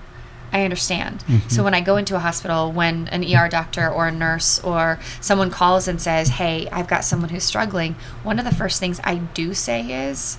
I 0.53 0.65
understand. 0.65 1.23
So 1.49 1.63
when 1.63 1.75
I 1.75 1.81
go 1.81 1.97
into 1.97 2.17
a 2.17 2.19
hospital, 2.21 2.73
when 2.73 3.09
an 3.09 3.23
ER 3.25 3.49
doctor 3.49 3.89
or 3.89 4.07
a 4.09 4.13
nurse 4.13 4.59
or 4.61 4.99
someone 5.21 5.51
calls 5.51 5.87
and 5.89 6.01
says, 6.01 6.29
"Hey, 6.31 6.69
I've 6.73 6.89
got 6.89 7.05
someone 7.05 7.29
who's 7.31 7.45
struggling," 7.45 7.97
one 8.23 8.39
of 8.39 8.45
the 8.45 8.55
first 8.55 8.81
things 8.81 9.01
I 9.05 9.17
do 9.17 9.53
say 9.55 9.83
is, 10.09 10.39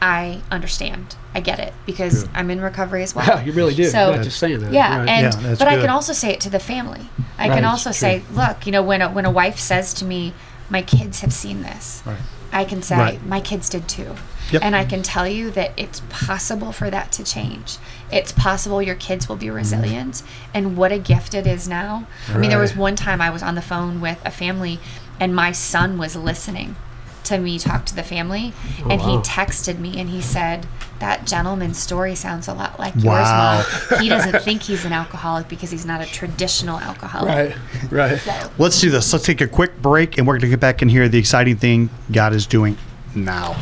"I 0.00 0.40
understand. 0.50 1.16
I 1.34 1.40
get 1.40 1.58
it 1.58 1.72
because 1.84 2.22
Good. 2.24 2.30
I'm 2.34 2.50
in 2.50 2.60
recovery 2.60 3.02
as 3.02 3.14
well." 3.14 3.26
Wow, 3.26 3.40
you 3.42 3.52
really 3.52 3.74
do. 3.74 3.88
So- 3.90 4.14
Not 4.14 4.24
just 4.24 4.38
saying 4.38 4.60
that. 4.60 4.72
Yeah, 4.72 4.98
Right. 5.00 5.08
and 5.08 5.34
Yeah, 5.42 5.54
but 5.58 5.66
I 5.68 5.76
can 5.80 5.90
also 5.90 6.12
say 6.12 6.30
it 6.30 6.40
to 6.40 6.50
the 6.50 6.60
family. 6.60 7.08
I 7.38 7.48
Right, 7.48 7.56
can 7.56 7.64
also 7.64 7.90
say, 7.92 8.22
look, 8.32 8.66
you 8.66 8.72
know, 8.72 8.82
when 8.82 9.02
a, 9.02 9.10
when 9.10 9.24
a 9.24 9.30
wife 9.30 9.58
says 9.58 9.92
to 9.94 10.04
me, 10.04 10.32
"My 10.70 10.82
kids 10.82 11.20
have 11.20 11.32
seen 11.32 11.62
this," 11.62 12.02
Right. 12.06 12.16
I 12.52 12.64
can 12.64 12.82
say. 12.82 13.18
"My 13.26 13.40
kids 13.40 13.68
did 13.68 13.88
too," 13.88 14.14
Yep. 14.52 14.62
and 14.62 14.76
I 14.76 14.84
can 14.84 15.02
tell 15.02 15.26
you 15.26 15.50
that 15.52 15.72
it's 15.76 16.00
possible 16.08 16.72
for 16.72 16.88
that 16.90 17.10
to 17.12 17.24
change. 17.24 17.78
It's 18.12 18.32
possible 18.32 18.80
your 18.80 18.94
kids 18.94 19.28
will 19.28 19.36
be 19.36 19.50
resilient, 19.50 20.22
and 20.54 20.76
what 20.76 20.92
a 20.92 20.98
gift 20.98 21.34
it 21.34 21.46
is 21.46 21.66
now. 21.68 22.06
I 22.28 22.38
mean, 22.38 22.50
there 22.50 22.58
was 22.60 22.76
one 22.76 22.96
time 22.96 23.20
I 23.20 23.30
was 23.30 23.42
on 23.42 23.54
the 23.56 23.62
phone 23.62 24.00
with 24.00 24.20
a 24.24 24.30
family, 24.30 24.78
and 25.18 25.34
my 25.34 25.52
son 25.52 25.98
was 25.98 26.14
listening 26.16 26.76
to 27.24 27.38
me 27.38 27.58
talk 27.58 27.84
to 27.86 27.96
the 27.96 28.04
family, 28.04 28.52
oh, 28.84 28.88
and 28.90 29.00
he 29.02 29.16
texted 29.16 29.80
me 29.80 29.98
and 29.98 30.08
he 30.10 30.20
said, 30.20 30.64
"That 31.00 31.26
gentleman's 31.26 31.76
story 31.76 32.14
sounds 32.14 32.46
a 32.46 32.54
lot 32.54 32.78
like 32.78 32.94
Wow. 33.02 33.56
yours, 33.58 33.66
Mom. 33.90 33.98
He 34.00 34.08
doesn't 34.08 34.42
think 34.44 34.62
he's 34.62 34.84
an 34.84 34.92
alcoholic 34.92 35.48
because 35.48 35.72
he's 35.72 35.84
not 35.84 36.00
a 36.00 36.06
traditional 36.06 36.78
alcoholic." 36.78 37.56
Right. 37.90 37.90
Right. 37.90 38.18
So, 38.20 38.50
Let's 38.58 38.80
do 38.80 38.90
this. 38.90 39.12
Let's 39.12 39.24
take 39.24 39.40
a 39.40 39.48
quick 39.48 39.82
break, 39.82 40.18
and 40.18 40.26
we're 40.26 40.34
going 40.34 40.42
to 40.42 40.48
get 40.50 40.60
back 40.60 40.82
and 40.82 40.90
hear 40.90 41.08
the 41.08 41.18
exciting 41.18 41.56
thing 41.56 41.90
God 42.12 42.32
is 42.32 42.46
doing 42.46 42.78
now. 43.12 43.56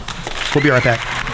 We'll 0.55 0.65
be 0.65 0.71
right 0.71 0.85
back. 0.85 1.25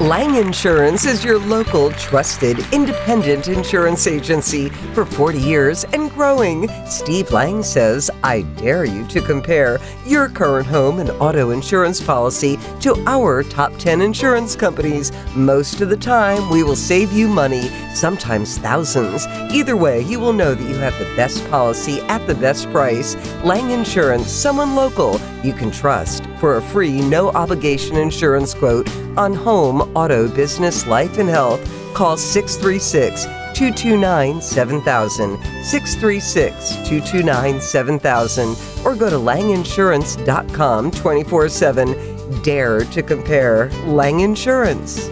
Lang 0.00 0.36
Insurance 0.36 1.04
is 1.04 1.22
your 1.22 1.38
local, 1.38 1.90
trusted, 1.92 2.58
independent 2.72 3.48
insurance 3.48 4.06
agency 4.06 4.70
for 4.94 5.04
40 5.04 5.38
years 5.38 5.84
and 5.92 6.10
growing. 6.12 6.70
Steve 6.86 7.30
Lang 7.32 7.62
says, 7.62 8.10
I 8.24 8.40
dare 8.56 8.86
you 8.86 9.06
to 9.08 9.20
compare 9.20 9.78
your 10.06 10.30
current 10.30 10.66
home 10.66 11.00
and 11.00 11.10
auto 11.10 11.50
insurance 11.50 12.00
policy 12.00 12.58
to 12.80 12.94
our 13.06 13.42
top 13.42 13.76
10 13.76 14.00
insurance 14.00 14.56
companies. 14.56 15.12
Most 15.36 15.82
of 15.82 15.90
the 15.90 15.98
time, 15.98 16.48
we 16.48 16.62
will 16.62 16.76
save 16.76 17.12
you 17.12 17.28
money, 17.28 17.68
sometimes 17.94 18.56
thousands. 18.56 19.26
Either 19.52 19.76
way, 19.76 20.00
you 20.02 20.20
will 20.20 20.32
know 20.32 20.54
that 20.54 20.68
you 20.68 20.76
have 20.76 20.96
the 20.98 21.16
best 21.16 21.48
policy 21.50 22.00
at 22.02 22.24
the 22.28 22.34
best 22.34 22.70
price. 22.70 23.16
Lang 23.44 23.72
Insurance, 23.72 24.30
someone 24.30 24.76
local 24.76 25.20
you 25.42 25.52
can 25.52 25.72
trust. 25.72 26.24
For 26.38 26.56
a 26.56 26.62
free, 26.62 27.00
no 27.00 27.30
obligation 27.30 27.96
insurance 27.96 28.54
quote 28.54 28.88
on 29.16 29.34
home, 29.34 29.82
auto, 29.96 30.28
business, 30.28 30.86
life, 30.86 31.18
and 31.18 31.28
health, 31.28 31.60
call 31.94 32.16
636 32.16 33.24
229 33.54 34.40
7000, 34.40 35.36
636 35.64 36.70
229 36.88 37.60
7000, 37.60 38.56
or 38.84 38.94
go 38.94 39.10
to 39.10 39.16
langinsurance.com 39.16 40.90
24 40.92 41.48
7. 41.48 42.42
Dare 42.42 42.84
to 42.84 43.02
compare 43.02 43.70
Lang 43.86 44.20
Insurance. 44.20 45.08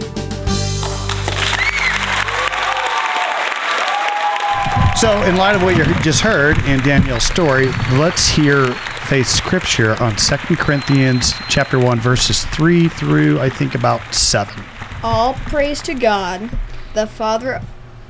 So, 4.99 5.23
in 5.23 5.37
light 5.37 5.55
of 5.55 5.63
what 5.63 5.77
you 5.77 5.85
just 6.01 6.19
heard 6.19 6.57
in 6.65 6.81
Danielle's 6.81 7.23
story, 7.23 7.67
let's 7.93 8.27
hear 8.27 8.73
faith 9.07 9.27
scripture 9.27 9.95
on 10.03 10.17
2 10.17 10.57
Corinthians 10.57 11.31
chapter 11.47 11.79
1 11.79 12.01
verses 12.01 12.43
3 12.47 12.89
through 12.89 13.39
I 13.39 13.49
think 13.49 13.75
about 13.75 14.13
7. 14.13 14.61
All 15.01 15.35
praise 15.35 15.81
to 15.83 15.93
God, 15.93 16.49
the 16.95 17.07
Father 17.07 17.61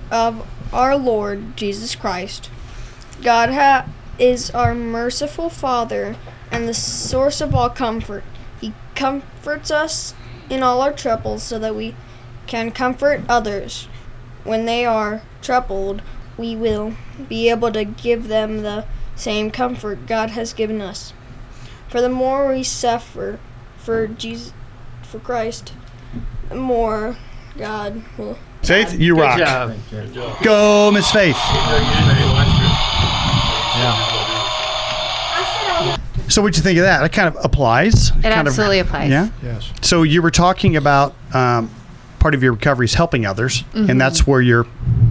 of 0.09 0.47
our 0.73 0.97
Lord 0.97 1.55
Jesus 1.55 1.93
Christ. 1.93 2.49
God 3.21 3.51
ha- 3.51 3.87
is 4.17 4.49
our 4.49 4.73
merciful 4.73 5.51
Father 5.51 6.15
and 6.51 6.67
the 6.67 6.73
source 6.73 7.39
of 7.39 7.53
all 7.53 7.69
comfort. 7.69 8.23
He 8.59 8.73
comforts 8.95 9.69
us 9.69 10.15
in 10.49 10.63
all 10.63 10.81
our 10.81 10.93
troubles 10.93 11.43
so 11.43 11.59
that 11.59 11.75
we 11.75 11.93
can 12.47 12.71
comfort 12.71 13.21
others. 13.29 13.87
When 14.43 14.65
they 14.65 14.85
are 14.85 15.21
troubled, 15.43 16.01
we 16.39 16.55
will 16.55 16.93
be 17.27 17.49
able 17.49 17.69
to 17.73 17.83
give 17.83 18.29
them 18.29 18.63
the 18.63 18.85
same 19.15 19.51
comfort 19.51 20.07
God 20.07 20.29
has 20.31 20.53
given 20.53 20.79
us. 20.79 21.11
For 21.89 21.99
the 22.01 22.07
more 22.09 22.47
we 22.53 22.63
suffer 22.63 23.39
for 23.77 24.07
Jesus, 24.07 24.53
for 25.03 25.19
Christ, 25.19 25.73
the 26.47 26.55
more 26.55 27.17
God 27.57 28.03
will 28.17 28.37
Faith, 28.63 28.97
you 28.99 29.15
Good 29.15 29.21
rock. 29.21 29.37
job. 29.39 29.73
Go, 30.43 30.91
Miss 30.91 31.11
Faith. 31.11 31.37
So, 36.27 36.43
what'd 36.43 36.55
you 36.57 36.61
think 36.61 36.77
of 36.77 36.83
that? 36.83 36.99
That 37.01 37.11
kind 37.11 37.27
of 37.27 37.43
applies. 37.43 38.09
It 38.09 38.21
kind 38.21 38.25
of- 38.41 38.47
absolutely 38.47 38.79
applies. 38.79 39.09
Yeah. 39.09 39.29
Yes. 39.41 39.71
So 39.81 40.03
you 40.03 40.21
were 40.21 40.29
talking 40.29 40.75
about 40.75 41.15
um, 41.33 41.71
part 42.19 42.35
of 42.35 42.43
your 42.43 42.51
recovery 42.53 42.85
is 42.85 42.93
helping 42.93 43.25
others, 43.25 43.63
Mm-hmm. 43.73 43.89
and 43.89 43.99
that's 43.99 44.27
where 44.27 44.39
you're 44.39 44.67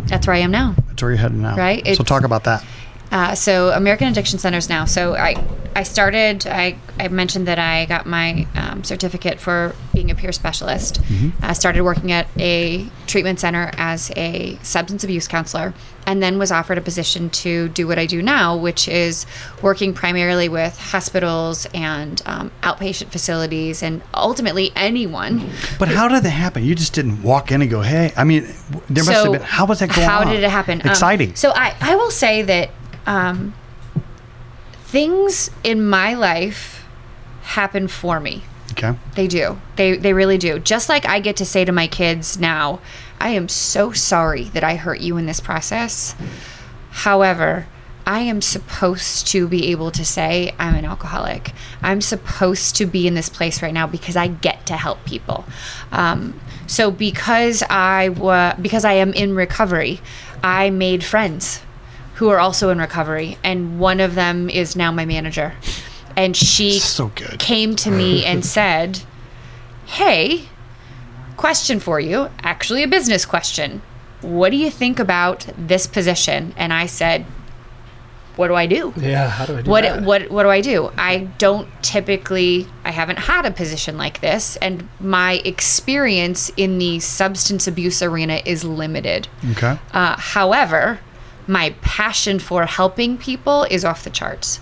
That's 0.07 0.29
where 0.29 0.37
I 0.37 0.41
am 0.41 0.53
now. 0.53 0.77
Where 1.03 1.13
you're 1.13 1.19
heading 1.21 1.43
now. 1.43 1.57
Right, 1.57 1.85
So 1.85 1.93
it's- 1.93 2.07
talk 2.09 2.25
about 2.25 2.45
that. 2.45 2.65
Uh, 3.11 3.35
so 3.35 3.71
American 3.71 4.09
Addiction 4.09 4.39
Centers 4.39 4.69
now. 4.69 4.85
So 4.85 5.15
I 5.17 5.35
I 5.75 5.83
started. 5.85 6.47
I, 6.47 6.77
I 6.99 7.09
mentioned 7.09 7.47
that 7.47 7.59
I 7.59 7.85
got 7.87 8.05
my 8.07 8.47
um, 8.55 8.83
certificate 8.85 9.39
for 9.39 9.75
being 9.95 10.11
a 10.11 10.15
peer 10.15 10.33
specialist. 10.33 11.01
I 11.41 11.53
started 11.53 11.83
working 11.83 12.11
at 12.13 12.27
a 12.39 12.87
treatment 13.07 13.39
center 13.41 13.71
as 13.79 14.11
a 14.17 14.57
substance 14.63 15.05
abuse 15.05 15.29
counselor, 15.29 15.75
and 16.07 16.23
then 16.23 16.39
was 16.39 16.51
offered 16.51 16.79
a 16.79 16.81
position 16.81 17.31
to 17.31 17.69
do 17.69 17.87
what 17.87 17.99
I 17.99 18.07
do 18.07 18.23
now, 18.23 18.57
which 18.57 18.89
is 18.89 19.25
working 19.63 19.95
primarily 19.95 20.49
with 20.49 20.77
hospitals 20.79 21.67
and 21.73 22.21
um, 22.27 22.51
outpatient 22.63 23.11
facilities, 23.13 23.83
and 23.83 24.03
ultimately 24.15 24.73
anyone. 24.75 25.49
But 25.79 25.89
how 25.89 26.09
did 26.09 26.23
that 26.25 26.31
happen? 26.31 26.65
You 26.65 26.75
just 26.75 26.93
didn't 26.95 27.23
walk 27.23 27.53
in 27.53 27.63
and 27.63 27.71
go, 27.71 27.83
"Hey." 27.83 28.13
I 28.17 28.25
mean, 28.25 28.43
there 28.91 29.05
must 29.05 29.11
have 29.25 29.33
been. 29.33 29.43
How 29.43 29.65
was 29.67 29.79
that 29.79 29.91
going 29.91 30.09
How 30.09 30.21
on? 30.23 30.27
did 30.29 30.43
it 30.43 30.51
happen? 30.51 30.81
Um, 30.83 30.89
Exciting. 30.91 31.37
so 31.37 31.53
I, 31.55 31.77
I 31.81 31.95
will 31.95 32.11
say 32.11 32.43
that 32.43 32.71
um, 33.07 33.55
things 34.91 35.51
in 35.63 35.87
my 35.87 36.15
life 36.15 36.85
happen 37.43 37.89
for 37.89 38.21
me. 38.21 38.43
okay. 38.73 38.95
They 39.15 39.27
do. 39.27 39.61
They 39.77 39.97
they 39.97 40.13
really 40.13 40.39
do. 40.39 40.59
Just 40.59 40.89
like 40.89 41.07
I 41.07 41.21
get 41.21 41.37
to 41.37 41.45
say 41.45 41.65
to 41.65 41.73
my 41.73 41.87
kids 41.87 42.39
now, 42.39 42.81
I 43.21 43.31
am 43.31 43.49
so 43.49 43.93
sorry 43.93 44.45
that 44.55 44.63
I 44.65 44.77
hurt 44.77 45.01
you 45.01 45.17
in 45.17 45.27
this 45.27 45.41
process. 45.41 46.15
However, 46.91 47.67
I 48.07 48.21
am 48.21 48.41
supposed 48.41 49.27
to 49.29 49.47
be 49.49 49.71
able 49.71 49.91
to 49.91 50.05
say 50.05 50.55
I'm 50.59 50.75
an 50.75 50.85
alcoholic. 50.85 51.53
I'm 51.83 52.01
supposed 52.01 52.77
to 52.77 52.87
be 52.87 53.07
in 53.07 53.15
this 53.15 53.29
place 53.29 53.61
right 53.63 53.75
now 53.75 53.87
because 53.87 54.17
I 54.17 54.29
get 54.29 54.65
to 54.67 54.77
help 54.77 55.05
people. 55.05 55.45
Um, 55.93 56.41
so 56.67 56.91
because 56.91 57.63
I 57.69 58.09
wa- 58.11 58.55
because 58.61 58.85
I 58.85 58.95
am 58.95 59.13
in 59.13 59.35
recovery, 59.35 60.01
I 60.43 60.71
made 60.71 61.05
friends 61.05 61.61
who 62.19 62.29
are 62.29 62.39
also 62.39 62.71
in 62.71 62.79
recovery, 62.79 63.39
and 63.45 63.79
one 63.81 64.01
of 64.01 64.15
them 64.15 64.49
is 64.51 64.75
now 64.77 64.91
my 64.93 65.05
manager. 65.05 65.55
And 66.17 66.37
she 66.37 66.79
So 66.81 67.09
good. 67.15 67.39
came 67.39 67.75
to 67.77 67.91
me 67.91 68.25
and 68.31 68.45
said, 68.45 69.01
Hey, 69.87 70.49
question 71.37 71.81
for 71.81 72.01
you, 72.01 72.29
actually 72.43 72.83
a 72.83 72.89
business 72.89 73.25
question. 73.25 73.83
What 74.21 74.51
do 74.51 74.57
you 74.57 74.71
think 74.71 74.99
about 74.99 75.47
this 75.57 75.87
position? 75.87 76.53
And 76.57 76.73
I 76.73 76.87
said, 76.87 77.25
What 78.35 78.49
do 78.49 78.55
I 78.57 78.67
do? 78.67 78.93
Yeah. 78.97 79.29
How 79.29 79.47
do 79.47 79.57
I 79.59 79.63
do 79.63 79.71
What, 79.71 79.83
that? 79.85 80.03
what 80.03 80.29
what 80.31 80.43
do 80.43 80.49
I 80.49 80.61
do? 80.61 80.91
I 80.99 81.29
don't 81.39 81.69
typically 81.85 82.67
I 82.85 82.91
haven't 82.91 83.21
had 83.21 83.47
a 83.47 83.53
position 83.53 83.97
like 83.97 84.21
this 84.21 84.57
and 84.57 84.89
my 84.99 85.35
experience 85.45 86.51
in 86.57 86.79
the 86.79 86.99
substance 86.99 87.69
abuse 87.69 88.03
arena 88.03 88.43
is 88.45 88.65
limited. 88.65 89.29
Okay. 89.53 89.79
Uh, 89.93 90.17
however, 90.19 90.99
my 91.49 91.75
passion 91.81 92.39
for 92.39 92.67
helping 92.67 93.19
people 93.19 93.65
is 93.65 93.85
off 93.85 94.05
the 94.05 94.11
charts. 94.11 94.61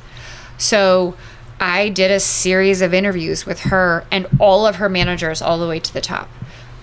So 0.56 1.16
I 1.60 1.88
did 1.88 2.10
a 2.10 2.20
series 2.20 2.80
of 2.80 2.94
interviews 2.94 3.44
with 3.44 3.60
her 3.60 4.04
and 4.10 4.26
all 4.38 4.66
of 4.66 4.76
her 4.76 4.88
managers, 4.88 5.42
all 5.42 5.58
the 5.58 5.68
way 5.68 5.80
to 5.80 5.92
the 5.92 6.00
top. 6.00 6.28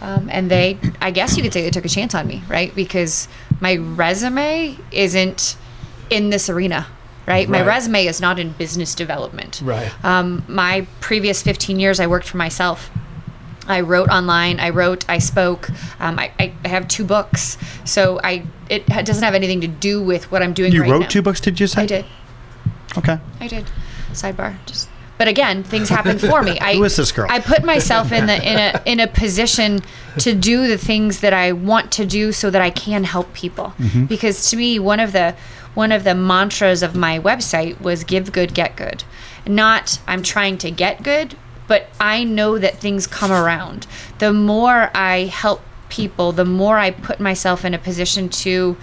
Um, 0.02 0.30
and 0.30 0.52
they, 0.52 0.78
I 1.00 1.12
guess 1.12 1.38
you 1.38 1.44
could 1.44 1.54
say 1.54 1.62
they 1.62 1.70
took 1.70 1.86
a 1.86 1.90
chance 1.90 2.14
on 2.14 2.28
me, 2.28 2.44
right? 2.50 2.76
Because 2.76 3.30
my 3.62 3.78
resume 3.78 4.78
isn't 4.92 5.56
in 6.10 6.30
this 6.30 6.50
arena, 6.50 6.88
right? 7.26 7.48
My 7.48 7.64
resume 7.64 8.06
is 8.06 8.20
not 8.20 8.38
in 8.38 8.52
business 8.52 8.94
development. 8.96 9.62
Right. 9.64 9.92
Um, 10.04 10.44
my 10.50 10.86
previous 11.00 11.42
15 11.42 11.80
years, 11.80 12.02
I 12.02 12.08
worked 12.08 12.28
for 12.28 12.36
myself. 12.36 12.90
I 13.68 13.82
wrote 13.82 14.10
online. 14.10 14.60
I 14.60 14.70
wrote. 14.70 15.08
I 15.10 15.20
spoke. 15.20 15.70
Um, 16.00 16.20
I, 16.20 16.32
I 16.40 16.54
I 16.64 16.68
have 16.68 16.88
two 16.88 17.04
books, 17.04 17.58
so 17.86 18.20
I 18.24 18.46
it 18.70 18.88
doesn't 18.88 19.24
have 19.24 19.36
anything 19.36 19.62
to 19.62 19.68
do 19.68 20.02
with 20.02 20.32
what 20.32 20.42
I'm 20.42 20.54
doing. 20.54 20.72
You 20.72 20.82
right 20.82 20.92
wrote 20.92 21.02
now. 21.02 21.08
two 21.08 21.22
books, 21.22 21.40
did 21.40 21.60
you 21.60 21.68
say? 21.68 21.84
I 21.84 21.86
did. 21.86 22.06
Okay. 22.98 23.20
I 23.40 23.48
did. 23.48 23.66
Sidebar. 24.12 24.56
Just. 24.66 24.90
But 25.18 25.28
again, 25.28 25.64
things 25.64 25.90
happen 25.90 26.18
for 26.18 26.42
me. 26.42 26.60
I, 26.62 26.76
Who 26.76 26.84
is 26.84 26.96
this 26.96 27.12
girl? 27.12 27.28
I 27.30 27.40
put 27.40 27.64
myself 27.64 28.12
in 28.12 28.26
the 28.26 28.36
in 28.36 28.60
a 28.60 28.82
in 28.86 29.00
a 29.00 29.08
position 29.08 29.82
to 30.20 30.34
do 30.34 30.68
the 30.68 30.78
things 30.78 31.22
that 31.22 31.34
I 31.34 31.52
want 31.52 31.92
to 31.94 32.06
do 32.06 32.32
so 32.32 32.50
that 32.50 32.62
I 32.62 32.70
can 32.70 33.04
help 33.04 33.34
people. 33.34 33.74
Mm-hmm. 33.78 34.06
Because 34.06 34.50
to 34.50 34.58
me, 34.58 34.80
one 34.80 35.00
of 35.00 35.14
the 35.14 35.36
one 35.76 35.92
of 35.92 36.04
the 36.04 36.16
mantras 36.16 36.84
of 36.84 36.96
my 36.96 37.20
website 37.20 37.80
was 37.80 38.04
give 38.04 38.32
good, 38.32 38.54
get 38.54 38.76
good. 38.76 39.04
Not 39.48 40.00
I'm 40.08 40.24
trying 40.24 40.58
to 40.60 40.72
get 40.72 41.04
good, 41.04 41.36
but 41.74 41.88
I 42.00 42.24
know 42.24 42.60
that 42.60 42.78
things 42.78 43.08
come 43.08 43.32
around. 43.32 43.88
The 44.20 44.32
more 44.32 44.92
I 44.94 45.22
help 45.44 45.62
people, 45.90 46.32
the 46.32 46.46
more 46.46 46.78
I 46.78 46.92
put 46.92 47.20
myself 47.20 47.66
in 47.66 47.74
a 47.74 47.80
position 47.80 48.30
to 48.44 48.78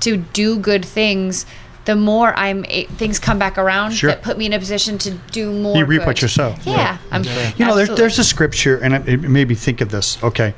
to 0.00 0.16
do 0.16 0.58
good 0.58 0.84
things, 0.84 1.46
the 1.84 1.94
more 1.94 2.34
I'm 2.36 2.64
things 2.98 3.20
come 3.20 3.38
back 3.38 3.56
around 3.58 3.92
Sure. 3.92 4.10
that 4.10 4.22
put 4.22 4.36
me 4.38 4.46
in 4.46 4.52
a 4.52 4.58
position 4.58 4.98
to 4.98 5.10
do 5.30 5.52
more. 5.52 5.76
You 5.76 5.84
reap 5.84 6.04
what 6.04 6.20
you 6.20 6.26
sow. 6.26 6.56
Yeah, 6.64 6.98
I'm. 7.12 7.22
You 7.56 7.64
know, 7.66 7.76
there's, 7.76 7.90
there's 8.00 8.18
a 8.18 8.24
scripture, 8.24 8.76
and 8.84 8.92
it, 8.94 9.08
it 9.08 9.20
made 9.38 9.48
me 9.48 9.54
think 9.54 9.80
of 9.80 9.90
this. 9.90 10.20
Okay. 10.24 10.54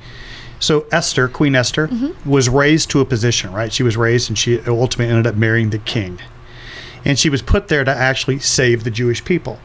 So 0.60 0.86
Esther, 0.90 1.28
Queen 1.28 1.54
Esther, 1.54 1.88
Mm-hmm. 1.88 2.30
was 2.30 2.48
raised 2.48 2.90
to 2.92 3.00
a 3.00 3.04
position, 3.04 3.52
right? 3.52 3.70
She 3.70 3.82
was 3.82 3.96
raised 3.98 4.30
and 4.30 4.38
she 4.38 4.58
ultimately 4.66 5.08
ended 5.14 5.26
up 5.26 5.34
marrying 5.36 5.68
the 5.70 5.78
king. 5.94 6.18
And 7.04 7.18
she 7.18 7.28
was 7.28 7.42
put 7.42 7.68
there 7.68 7.84
to 7.84 7.90
actually 7.94 8.38
save 8.38 8.84
the 8.84 8.90
Jewish 8.90 9.22
people, 9.22 9.58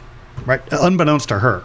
right? 0.45 0.61
Unbeknownst 0.73 1.29
to 1.29 1.39
her. 1.39 1.63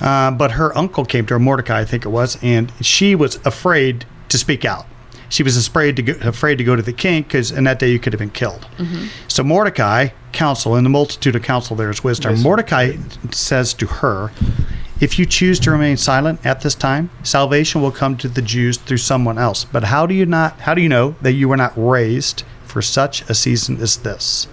Uh, 0.00 0.30
but 0.30 0.52
her 0.52 0.76
uncle 0.76 1.04
came 1.04 1.26
to 1.26 1.34
her, 1.34 1.40
Mordecai, 1.40 1.80
I 1.80 1.84
think 1.84 2.04
it 2.04 2.10
was, 2.10 2.38
and 2.42 2.72
she 2.80 3.14
was 3.14 3.36
afraid 3.44 4.04
to 4.28 4.38
speak 4.38 4.64
out. 4.64 4.86
She 5.30 5.42
was 5.42 5.56
afraid 5.56 5.96
to 5.96 6.02
go, 6.02 6.28
afraid 6.28 6.56
to 6.56 6.64
go 6.64 6.74
to 6.74 6.80
the 6.82 6.92
king 6.92 7.22
because 7.22 7.50
in 7.50 7.64
that 7.64 7.78
day 7.78 7.90
you 7.90 7.98
could 7.98 8.14
have 8.14 8.18
been 8.20 8.30
killed. 8.30 8.66
So 9.26 9.42
Mordecai, 9.44 10.08
counsel, 10.32 10.74
in 10.76 10.84
the 10.84 10.90
multitude 10.90 11.36
of 11.36 11.42
counsel 11.42 11.76
there 11.76 11.90
is 11.90 12.02
wisdom. 12.02 12.34
Yes. 12.34 12.42
Mordecai 12.42 12.96
says 13.30 13.74
to 13.74 13.86
her, 13.86 14.32
"If 15.00 15.18
you 15.18 15.26
choose 15.26 15.60
to 15.60 15.70
remain 15.70 15.98
silent 15.98 16.40
at 16.46 16.62
this 16.62 16.74
time, 16.74 17.10
salvation 17.22 17.82
will 17.82 17.90
come 17.90 18.16
to 18.18 18.28
the 18.28 18.40
Jews 18.40 18.78
through 18.78 18.98
someone 18.98 19.36
else. 19.36 19.64
But 19.64 19.84
how 19.84 20.06
do 20.06 20.14
you 20.14 20.24
not? 20.24 20.60
How 20.60 20.72
do 20.72 20.80
you 20.80 20.88
know 20.88 21.16
that 21.20 21.32
you 21.32 21.46
were 21.48 21.58
not 21.58 21.72
raised 21.76 22.42
for 22.64 22.80
such 22.80 23.20
a 23.28 23.34
season 23.34 23.78
as 23.82 23.98
this?" 23.98 24.46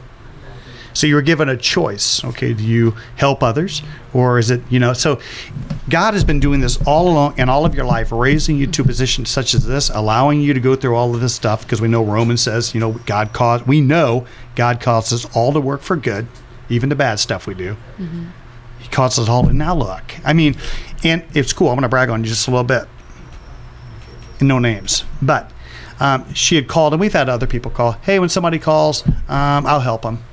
So 0.95 1.08
you 1.08 1.15
were 1.15 1.21
given 1.21 1.49
a 1.49 1.58
choice. 1.58 2.23
Okay, 2.23 2.53
do 2.53 2.63
you 2.63 2.95
help 3.17 3.43
others, 3.43 3.84
or 4.13 4.39
is 4.39 4.49
it 4.49 4.62
you 4.69 4.79
know? 4.79 4.93
So 4.93 5.19
God 5.89 6.13
has 6.13 6.23
been 6.23 6.39
doing 6.39 6.62
this 6.62 6.81
all 6.88 7.10
along 7.10 7.38
in 7.38 7.49
all 7.49 7.65
of 7.65 7.75
your 7.75 7.84
life, 7.84 8.13
raising 8.13 8.55
you 8.55 8.65
to 8.67 8.81
a 8.81 8.86
position 8.86 9.25
such 9.25 9.53
as 9.53 9.65
this, 9.65 9.89
allowing 9.89 10.39
you 10.39 10.53
to 10.53 10.60
go 10.62 10.73
through 10.73 10.95
all 10.95 11.13
of 11.13 11.19
this 11.19 11.36
stuff. 11.36 11.63
Because 11.63 11.81
we 11.81 11.89
know 11.89 12.01
Romans 12.01 12.41
says, 12.41 12.73
you 12.73 12.79
know, 12.79 12.93
God 13.05 13.34
caused. 13.34 13.67
We 13.67 13.81
know 13.81 14.25
God 14.55 14.79
causes 14.79 15.25
all 15.36 15.51
to 15.51 15.60
work 15.60 15.81
for 15.81 15.97
good, 15.97 16.27
even 16.69 16.88
the 16.88 16.95
bad 16.95 17.19
stuff 17.19 17.45
we 17.45 17.55
do. 17.55 17.75
He 18.79 18.88
causes 18.88 19.27
all. 19.27 19.49
And 19.49 19.60
now 19.60 19.75
look, 19.75 20.15
I 20.23 20.31
mean, 20.31 20.55
and 21.03 21.25
it's 21.34 21.51
cool. 21.51 21.67
I'm 21.67 21.75
going 21.75 21.84
to 21.84 21.89
brag 21.89 22.10
on 22.10 22.23
you 22.23 22.29
just 22.29 22.47
a 22.47 22.51
little 22.51 22.63
bit. 22.63 22.88
No 24.39 24.60
names, 24.60 25.03
but 25.21 25.51
um, 25.99 26.34
she 26.34 26.55
had 26.55 26.69
called, 26.69 26.93
and 26.93 27.01
we've 27.01 27.13
had 27.13 27.27
other 27.27 27.47
people 27.47 27.69
call. 27.69 27.93
Hey, 27.93 28.17
when 28.17 28.29
somebody 28.29 28.60
calls, 28.60 29.05
um, 29.27 29.65
I'll 29.65 29.81
help 29.81 30.03
them 30.03 30.23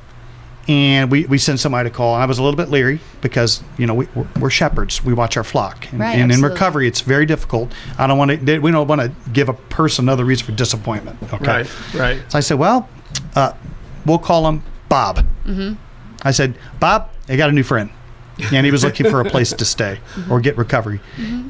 and 0.69 1.11
we, 1.11 1.27
we 1.27 1.39
send 1.39 1.59
somebody 1.61 1.91
to 1.91 1.95
call. 1.95 2.15
And 2.15 2.23
I 2.23 2.27
was 2.27 2.39
a 2.39 2.43
little 2.43 2.57
bit 2.57 2.69
leery 2.69 3.01
because 3.21 3.63
you 3.79 3.87
know 3.87 3.95
we, 3.95 4.07
we're, 4.15 4.29
we're 4.41 4.51
shepherds. 4.51 5.05
We 5.05 5.13
watch 5.13 5.37
our 5.37 5.45
flock, 5.45 5.91
and, 5.91 6.01
Right, 6.01 6.19
and 6.19 6.31
in 6.33 6.41
recovery, 6.41 6.87
it's 6.87 7.01
very 7.01 7.27
difficult. 7.27 7.73
I 7.99 8.07
don't 8.07 8.19
want 8.19 8.31
to. 8.31 8.59
We 8.59 8.71
don't 8.71 8.87
want 8.87 9.01
to 9.01 9.13
give 9.33 9.49
a 9.49 9.55
person 9.55 10.05
another 10.05 10.25
reason 10.25 10.47
for 10.47 10.53
disappointment. 10.53 11.19
Okay. 11.33 11.47
Right. 11.47 11.95
Right. 11.95 12.23
So 12.33 12.39
I 12.39 12.41
said, 12.41 12.59
well, 12.59 12.89
uh, 13.35 13.53
we'll 14.07 14.19
call 14.19 14.49
him 14.49 14.63
Bob. 14.89 15.25
Mm-hmm. 15.45 15.75
I 16.23 16.31
said, 16.31 16.57
Bob, 16.79 17.11
I 17.29 17.37
got 17.37 17.49
a 17.49 17.53
new 17.53 17.65
friend. 17.65 17.91
And 18.53 18.65
he 18.67 18.73
was 18.73 18.83
looking 18.83 19.09
for 19.11 19.21
a 19.21 19.25
place 19.25 19.53
to 19.53 19.65
stay 19.65 20.01
or 20.31 20.41
get 20.41 20.57
recovery. 20.57 21.01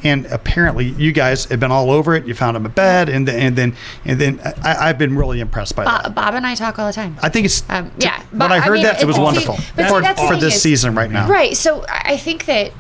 And 0.03 0.27
apparently, 0.27 0.87
you 0.90 1.12
guys 1.12 1.45
have 1.47 1.61
been 1.61 1.71
all 1.73 1.90
over 1.90 2.14
it. 2.14 2.27
You 2.27 2.35
found 2.35 2.57
him 2.57 2.66
a 2.66 2.68
bed, 2.68 3.09
and 3.09 3.27
then 3.27 3.38
and 3.38 3.57
then 3.57 3.77
and 4.05 4.21
then 4.21 4.40
I, 4.62 4.88
I've 4.88 4.99
been 4.99 5.16
really 5.16 5.40
impressed 5.40 5.77
by 5.77 5.85
that. 5.85 6.03
Bob, 6.05 6.14
Bob 6.14 6.35
and 6.35 6.47
I 6.47 6.55
talk 6.57 6.79
all 6.79 6.87
the 6.88 6.92
time. 6.92 7.16
I 7.23 7.29
think 7.29 7.47
it's 7.47 7.62
Um, 7.71 7.92
yeah, 7.99 8.18
when 8.31 8.38
but 8.40 8.53
I 8.53 8.57
I 8.57 8.61
heard 8.61 8.75
mean, 8.75 8.83
that 8.83 9.01
it 9.01 9.07
was 9.07 9.16
it's- 9.16 9.25
wonderful 9.25 9.57
see- 9.57 9.73
but 9.77 9.83
see, 9.85 9.88
for, 9.88 10.01
that's 10.03 10.23
for 10.27 10.37
this 10.37 10.57
is- 10.57 10.62
season 10.62 10.95
right 10.95 11.11
now. 11.11 11.29
Right. 11.29 11.57
So 11.57 11.85
I 11.88 12.12
I 12.14 12.16
think 12.16 12.45
that, 12.47 12.73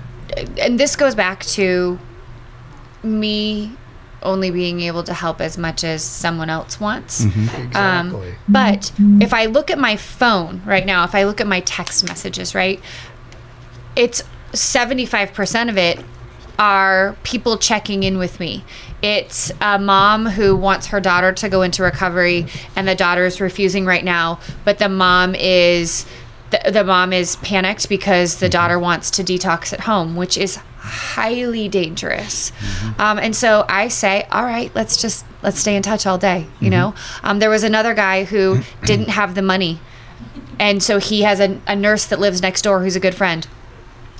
and 0.58 0.78
this 0.80 0.96
goes 0.96 1.14
back 1.14 1.44
to 1.56 1.98
me 3.02 3.72
only 4.22 4.50
being 4.50 4.80
able 4.80 5.02
to 5.02 5.14
help 5.14 5.40
as 5.40 5.58
much 5.58 5.82
as 5.82 6.02
someone 6.04 6.48
else 6.48 6.78
wants. 6.78 7.24
Mm-hmm. 7.24 7.66
Exactly. 7.66 8.34
But 8.48 8.92
if 9.20 9.34
I 9.34 9.46
look 9.46 9.70
at 9.70 9.78
my 9.78 9.96
phone 9.96 10.62
right 10.64 10.86
now, 10.86 11.02
if 11.04 11.14
I 11.14 11.24
look 11.24 11.40
at 11.40 11.46
my 11.46 11.60
text 11.60 12.06
messages, 12.06 12.54
right, 12.54 12.80
it's 13.96 14.22
75% 14.52 15.68
of 15.68 15.78
it 15.78 16.04
are 16.58 17.16
people 17.22 17.58
checking 17.58 18.02
in 18.02 18.18
with 18.18 18.38
me. 18.38 18.64
It's 19.02 19.50
a 19.60 19.78
mom 19.78 20.26
who 20.26 20.54
wants 20.54 20.88
her 20.88 21.00
daughter 21.00 21.32
to 21.32 21.48
go 21.48 21.62
into 21.62 21.82
recovery, 21.82 22.46
and 22.76 22.86
the 22.86 22.94
daughter 22.94 23.24
is 23.24 23.40
refusing 23.40 23.84
right 23.84 24.04
now, 24.04 24.38
but 24.64 24.78
the 24.78 24.88
mom 24.88 25.34
is 25.34 26.06
the, 26.50 26.70
the 26.70 26.84
mom 26.84 27.12
is 27.12 27.36
panicked 27.36 27.88
because 27.88 28.36
the 28.36 28.48
daughter 28.48 28.78
wants 28.78 29.10
to 29.12 29.24
detox 29.24 29.72
at 29.72 29.80
home, 29.80 30.14
which 30.14 30.36
is 30.36 30.56
highly 30.76 31.68
dangerous. 31.68 32.52
Um, 32.98 33.18
and 33.18 33.34
so 33.34 33.64
I 33.68 33.88
say, 33.88 34.26
all 34.30 34.44
right, 34.44 34.70
let's 34.74 35.00
just 35.00 35.24
let's 35.42 35.58
stay 35.58 35.74
in 35.74 35.82
touch 35.82 36.06
all 36.06 36.18
day. 36.18 36.46
You 36.60 36.70
know, 36.70 36.94
um, 37.22 37.38
there 37.38 37.50
was 37.50 37.64
another 37.64 37.94
guy 37.94 38.24
who 38.24 38.60
didn't 38.84 39.08
have 39.20 39.34
the 39.34 39.42
money, 39.42 39.80
and 40.60 40.82
so 40.82 40.98
he 40.98 41.22
has 41.22 41.40
a, 41.40 41.60
a 41.66 41.74
nurse 41.74 42.04
that 42.04 42.20
lives 42.20 42.42
next 42.42 42.62
door 42.62 42.82
who's 42.82 42.94
a 42.94 43.00
good 43.00 43.14
friend 43.14 43.48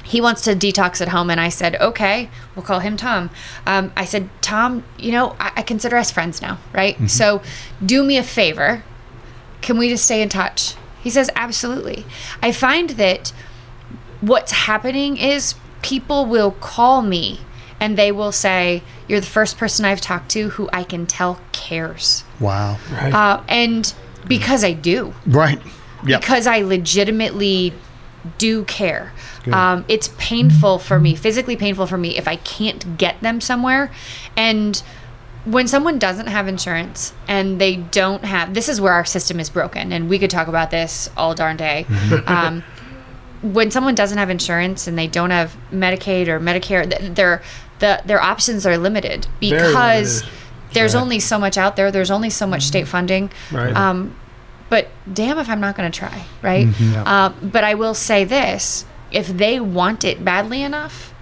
he 0.03 0.21
wants 0.21 0.43
to 0.43 0.55
detox 0.55 1.01
at 1.01 1.09
home 1.09 1.31
and 1.31 1.41
i 1.41 1.49
said 1.49 1.77
okay 1.81 2.29
we'll 2.55 2.65
call 2.65 2.81
him 2.81 2.97
tom 2.97 3.31
um, 3.67 3.93
i 3.97 4.05
said 4.05 4.29
tom 4.41 4.83
you 4.99 5.13
know 5.13 5.37
I, 5.39 5.53
I 5.57 5.63
consider 5.63 5.97
us 5.97 6.11
friends 6.11 6.43
now 6.43 6.59
right 6.73 6.97
so 7.11 7.43
do 7.85 8.03
me 8.05 8.17
a 8.19 8.23
favor 8.23 8.83
can 9.61 9.79
we 9.79 9.89
just 9.89 10.05
stay 10.05 10.21
in 10.23 10.29
touch 10.29 10.75
he 11.03 11.11
says 11.11 11.31
absolutely 11.37 12.05
i 12.43 12.51
find 12.53 12.91
that 12.91 13.33
what's 14.21 14.53
happening 14.53 15.17
is 15.17 15.55
people 15.83 16.27
will 16.27 16.53
call 16.53 17.03
me 17.03 17.41
and 17.81 17.97
they 17.99 18.13
will 18.13 18.33
say 18.33 18.83
you're 19.09 19.21
the 19.21 19.27
first 19.27 19.57
person 19.59 19.85
i've 19.85 20.01
talked 20.01 20.31
to 20.31 20.51
who 20.51 20.69
i 20.73 20.83
can 20.85 21.07
tell 21.07 21.41
cares 21.53 22.25
Wow. 22.41 22.79
Right. 22.91 23.13
uh, 23.15 23.43
and 23.49 23.93
because 24.27 24.65
i 24.65 24.73
do 24.73 25.15
Right. 25.27 25.61
Yep. 26.05 26.21
because 26.21 26.49
I 26.49 26.59
legitimately 26.63 27.73
do 28.39 28.65
care. 28.65 29.13
Um, 29.53 29.85
it's 29.89 30.09
painful 30.19 30.79
for 30.79 31.01
me, 31.01 31.15
physically 31.15 31.57
painful 31.57 31.87
for 31.87 31.99
me, 31.99 32.17
if 32.17 32.29
I 32.29 32.37
can't 32.37 32.97
get 32.97 33.21
them 33.21 33.41
somewhere. 33.41 33.91
And 34.37 34.83
when 35.45 35.67
someone 35.67 35.99
doesn't 35.99 36.29
have 36.29 36.47
insurance 36.47 37.13
and 37.27 37.61
they 37.61 37.77
don't 37.77 38.25
have, 38.25 38.55
this 38.55 38.69
is 38.69 38.81
where 38.81 38.93
our 38.93 39.05
system 39.05 39.41
is 39.41 39.51
broken, 39.51 39.93
and 39.93 40.09
we 40.09 40.19
could 40.19 40.31
talk 40.31 40.47
about 40.47 40.71
this 40.71 41.11
all 41.17 41.35
darn 41.35 41.57
day. 41.57 41.87
um, 42.27 42.63
when 43.43 43.73
someone 43.73 43.95
doesn't 43.95 44.19
have 44.19 44.31
insurance 44.31 44.87
and 44.87 44.97
they 44.97 45.09
don't 45.09 45.31
have 45.31 45.57
Medicaid 45.73 46.29
or 46.29 46.39
Medicare, 46.39 46.89
th- 46.89 47.15
their 47.15 47.43
the 47.81 48.01
their 48.07 48.23
options 48.23 48.65
are 48.65 48.79
limited 48.79 49.27
because 49.41 50.23
limited. 50.23 50.39
there's 50.75 50.95
only 50.95 51.19
so 51.19 51.39
much 51.39 51.59
out 51.59 51.75
there. 51.75 51.91
There's 51.91 52.11
only 52.11 52.31
so 52.31 52.47
much 52.47 52.63
state 52.63 52.87
funding. 52.87 53.31
Right. 53.51 53.75
Um, 53.75 54.15
but 54.73 54.89
damn 55.13 55.39
if 55.39 55.51
I'm 55.51 55.61
not 55.61 55.77
going 55.77 55.93
to 55.93 55.99
try, 55.99 56.25
right? 56.41 56.67
Um, 57.07 57.35
but 57.53 57.63
I 57.63 57.75
will 57.75 57.93
say 57.95 58.25
this: 58.25 58.87
if 59.11 59.27
they 59.29 59.61
want 59.61 60.03
it 60.03 60.25
badly 60.25 60.63
enough, 60.63 61.13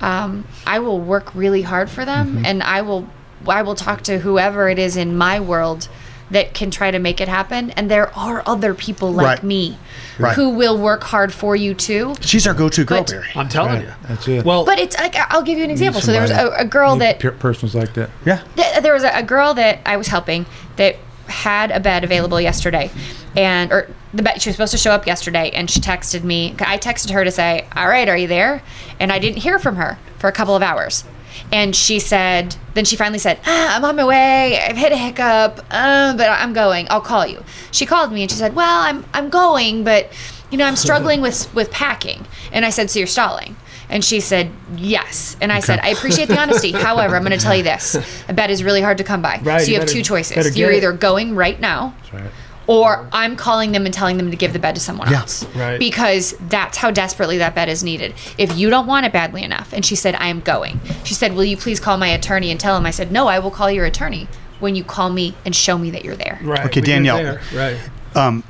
um, 0.00 0.46
I 0.66 0.78
will 0.78 0.98
work 0.98 1.34
really 1.34 1.60
hard 1.62 1.90
for 1.90 2.04
them, 2.06 2.42
and 2.46 2.62
I 2.62 2.80
will 2.80 3.06
I 3.46 3.60
will 3.62 3.74
talk 3.74 4.00
to 4.04 4.20
whoever 4.20 4.70
it 4.70 4.78
is 4.78 4.96
in 4.96 5.14
my 5.16 5.38
world 5.38 5.88
that 6.30 6.54
can 6.54 6.70
try 6.72 6.90
to 6.90 6.98
make 6.98 7.20
it 7.20 7.28
happen. 7.28 7.70
And 7.72 7.88
there 7.90 8.08
are 8.18 8.42
other 8.46 8.72
people 8.74 9.12
like 9.12 9.26
Right. 9.26 9.42
me 9.44 9.78
Right. 10.18 10.34
who 10.34 10.48
will 10.50 10.76
work 10.76 11.04
hard 11.04 11.32
for 11.32 11.54
you 11.54 11.72
too. 11.74 12.14
She's 12.20 12.46
our 12.48 12.54
go-to 12.54 12.84
girl, 12.84 13.02
But- 13.02 13.10
Barry. 13.12 13.28
I'm 13.36 13.48
telling 13.48 13.74
Right, 13.74 13.82
you. 13.82 13.92
that's 14.08 14.26
it. 14.26 14.44
Well, 14.44 14.64
But 14.64 14.80
it's 14.80 14.98
like 14.98 15.14
I'll 15.32 15.42
give 15.42 15.56
you 15.58 15.64
an 15.64 15.70
example. 15.70 16.00
So 16.00 16.10
there 16.12 16.22
was 16.22 16.32
a, 16.32 16.48
a 16.56 16.64
girl 16.64 16.96
that 16.96 17.20
per- 17.20 17.30
persons 17.30 17.74
like 17.76 17.92
that. 17.94 18.08
Yeah. 18.24 18.40
th- 18.56 18.82
there 18.82 18.92
was 18.94 19.04
a, 19.04 19.12
a 19.18 19.22
girl 19.22 19.54
that 19.54 19.78
I 19.86 19.96
was 19.98 20.08
helping 20.08 20.46
that 20.76 20.96
had 21.36 21.70
a 21.70 21.80
bed 21.80 22.04
available 22.04 22.40
yesterday, 22.40 22.90
and 23.36 23.72
or 23.72 23.88
the 24.12 24.22
bed 24.22 24.40
she 24.40 24.48
was 24.48 24.56
supposed 24.56 24.72
to 24.72 24.78
show 24.78 24.92
up 24.92 25.06
yesterday, 25.06 25.50
and 25.50 25.70
she 25.70 25.80
texted 25.80 26.24
me. 26.24 26.54
I 26.58 26.78
texted 26.78 27.10
her 27.10 27.24
to 27.24 27.30
say, 27.30 27.66
"All 27.76 27.88
right, 27.88 28.08
are 28.08 28.16
you 28.16 28.26
there?" 28.28 28.62
And 28.98 29.12
I 29.12 29.18
didn't 29.18 29.38
hear 29.38 29.58
from 29.58 29.76
her 29.76 29.98
for 30.18 30.28
a 30.28 30.32
couple 30.32 30.56
of 30.56 30.62
hours. 30.62 31.04
And 31.52 31.76
she 31.76 32.00
said, 32.00 32.56
then 32.74 32.84
she 32.84 32.96
finally 32.96 33.18
said, 33.18 33.38
ah, 33.46 33.76
I'm 33.76 33.84
on 33.84 33.96
my 33.96 34.04
way. 34.04 34.58
I've 34.58 34.76
hit 34.76 34.92
a 34.92 34.96
hiccup, 34.96 35.64
uh, 35.70 36.16
but 36.16 36.28
I'm 36.28 36.52
going. 36.52 36.86
I'll 36.90 37.00
call 37.00 37.26
you. 37.26 37.42
She 37.72 37.86
called 37.86 38.12
me 38.12 38.22
and 38.22 38.30
she 38.30 38.36
said, 38.36 38.54
Well, 38.54 38.80
I'm 38.80 39.04
I'm 39.12 39.28
going, 39.28 39.84
but 39.84 40.12
you 40.50 40.58
know 40.58 40.66
I'm 40.66 40.76
struggling 40.76 41.20
with 41.26 41.52
with 41.54 41.70
packing. 41.70 42.26
And 42.52 42.64
I 42.64 42.70
said, 42.70 42.90
So 42.90 42.98
you're 42.98 43.06
stalling? 43.06 43.56
And 43.88 44.04
she 44.04 44.20
said, 44.20 44.50
Yes. 44.76 45.36
And 45.40 45.52
I 45.52 45.60
said, 45.60 45.78
I 45.80 45.88
appreciate 45.90 46.28
the 46.28 46.38
honesty. 46.38 46.72
However, 46.88 47.14
I'm 47.16 47.22
going 47.22 47.38
to 47.38 47.42
tell 47.44 47.54
you 47.56 47.62
this: 47.62 47.96
a 48.28 48.32
bed 48.32 48.50
is 48.50 48.62
really 48.64 48.82
hard 48.82 48.98
to 48.98 49.04
come 49.04 49.22
by. 49.22 49.40
Right, 49.42 49.60
so 49.60 49.66
you, 49.66 49.74
you 49.74 49.78
have 49.80 49.86
better- 49.88 49.92
two 49.98 50.02
choices. 50.02 50.56
You're 50.56 50.72
it. 50.72 50.76
either 50.78 50.92
going 50.92 51.34
right 51.36 51.60
now, 51.60 51.94
That's 52.02 52.12
right. 52.14 52.30
or 52.66 53.08
I'm 53.12 53.36
calling 53.36 53.70
them 53.72 53.84
and 53.86 53.94
telling 53.94 54.16
them 54.16 54.30
to 54.32 54.36
give 54.36 54.52
the 54.52 54.58
bed 54.58 54.74
to 54.74 54.80
someone 54.80 55.10
Yeah. 55.10 55.20
else. 55.20 55.44
Right. 55.54 55.78
Because 55.78 56.34
that's 56.48 56.78
how 56.78 56.90
desperately 56.90 57.38
that 57.38 57.54
bed 57.54 57.68
is 57.68 57.84
needed. 57.84 58.14
If 58.38 58.56
you 58.56 58.70
don't 58.70 58.86
want 58.88 59.06
it 59.06 59.12
badly 59.12 59.44
enough, 59.44 59.72
and 59.72 59.84
she 59.84 59.94
said, 59.94 60.14
I 60.16 60.28
am 60.28 60.40
going. 60.40 60.80
She 61.04 61.14
said, 61.14 61.34
Will 61.34 61.44
you 61.44 61.56
please 61.56 61.78
call 61.78 61.96
my 61.96 62.08
attorney 62.08 62.50
and 62.50 62.58
tell 62.58 62.76
him? 62.76 62.86
I 62.86 62.90
said, 62.90 63.12
No, 63.12 63.28
I 63.28 63.38
will 63.38 63.52
call 63.52 63.70
your 63.70 63.84
attorney 63.84 64.26
when 64.58 64.74
you 64.74 64.82
call 64.82 65.10
me 65.10 65.34
and 65.44 65.54
show 65.54 65.78
me 65.78 65.90
that 65.90 66.04
you're 66.04 66.16
there. 66.16 66.40
right. 66.42 66.66
Okay, 66.66 66.80
when 66.80 67.04
you're 67.04 67.14
Danielle. 67.14 67.16
there, 67.18 67.40
Right. 67.54 67.90
Um, 68.16 68.42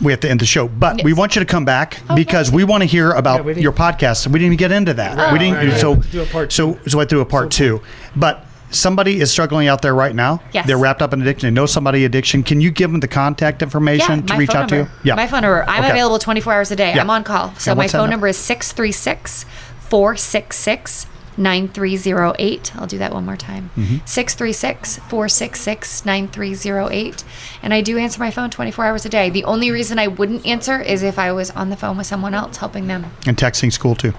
We 0.00 0.12
have 0.12 0.20
to 0.20 0.30
end 0.30 0.40
the 0.40 0.46
show, 0.46 0.66
but 0.68 1.02
we 1.04 1.10
Yes. 1.10 1.18
want 1.18 1.36
you 1.36 1.40
to 1.40 1.46
come 1.46 1.64
back 1.64 2.00
Oh, 2.08 2.14
because 2.14 2.50
we 2.50 2.64
want 2.64 2.82
to 2.82 2.86
hear 2.86 3.10
about 3.12 3.36
Yeah, 3.36 3.42
we 3.42 3.52
didn't- 3.52 3.62
your 3.62 3.72
podcast. 3.72 4.26
We 4.26 4.34
didn't 4.38 4.46
even 4.46 4.56
get 4.56 4.72
into 4.72 4.94
that. 4.94 5.32
We 5.32 5.38
didn't. 5.38 5.54
right, 5.56 5.78
So 5.78 5.94
right. 5.94 6.10
Do 6.12 6.22
a 6.22 6.26
part 6.26 6.52
so 6.52 6.78
so 6.86 7.00
I 7.00 7.04
threw 7.04 7.20
a 7.20 7.26
part 7.26 7.50
two, 7.50 7.80
but. 8.16 8.46
Somebody 8.72 9.20
is 9.20 9.32
struggling 9.32 9.66
out 9.66 9.82
there 9.82 9.96
right 9.96 10.14
now. 10.14 10.40
Yes. 10.52 10.64
They're 10.64 10.78
wrapped 10.78 11.02
up 11.02 11.12
in 11.12 11.20
addiction. 11.20 11.48
They 11.48 11.50
know 11.50 11.66
somebody 11.66 12.04
addiction. 12.04 12.44
Can 12.44 12.60
you 12.60 12.70
give 12.70 12.92
them 12.92 13.00
the 13.00 13.08
contact 13.08 13.62
information 13.62 14.22
to 14.26 14.36
reach 14.36 14.52
phone 14.52 14.62
out 14.62 14.70
number. 14.70 14.84
to 14.84 14.90
you? 14.92 15.00
Yeah. 15.02 15.16
My 15.16 15.26
phone 15.26 15.42
number. 15.42 15.64
I'm 15.66 15.80
Okay. 15.82 15.90
available 15.90 16.20
24 16.20 16.52
hours 16.52 16.70
a 16.70 16.76
day. 16.76 16.92
Yeah. 16.94 17.00
I'm 17.00 17.10
on 17.10 17.24
call. 17.24 17.52
So 17.58 17.72
Yeah, 17.72 17.74
my 17.74 17.78
what's 17.78 17.90
that 17.90 17.98
phone 17.98 18.10
number? 18.10 18.12
number 18.12 18.26
is 18.28 18.36
636 18.36 19.44
466 19.88 21.06
9308. 21.40 22.76
I'll 22.76 22.86
do 22.86 22.98
that 22.98 23.12
one 23.12 23.24
more 23.24 23.36
time. 23.36 23.70
Mm-hmm. 23.76 23.96
636 24.04 24.98
466 24.98 26.04
9308. 26.04 27.24
And 27.62 27.74
I 27.74 27.80
do 27.80 27.98
answer 27.98 28.20
my 28.20 28.30
phone 28.30 28.50
24 28.50 28.84
hours 28.84 29.04
a 29.04 29.08
day. 29.08 29.30
The 29.30 29.44
only 29.44 29.70
reason 29.70 29.98
I 29.98 30.06
wouldn't 30.06 30.46
answer 30.46 30.80
is 30.80 31.02
if 31.02 31.18
I 31.18 31.32
was 31.32 31.50
on 31.52 31.70
the 31.70 31.76
phone 31.76 31.96
with 31.96 32.06
someone 32.06 32.34
else 32.34 32.58
helping 32.58 32.86
them. 32.86 33.06
And 33.26 33.36
texting 33.36 33.70
cool 33.78 33.94
too. 33.94 34.12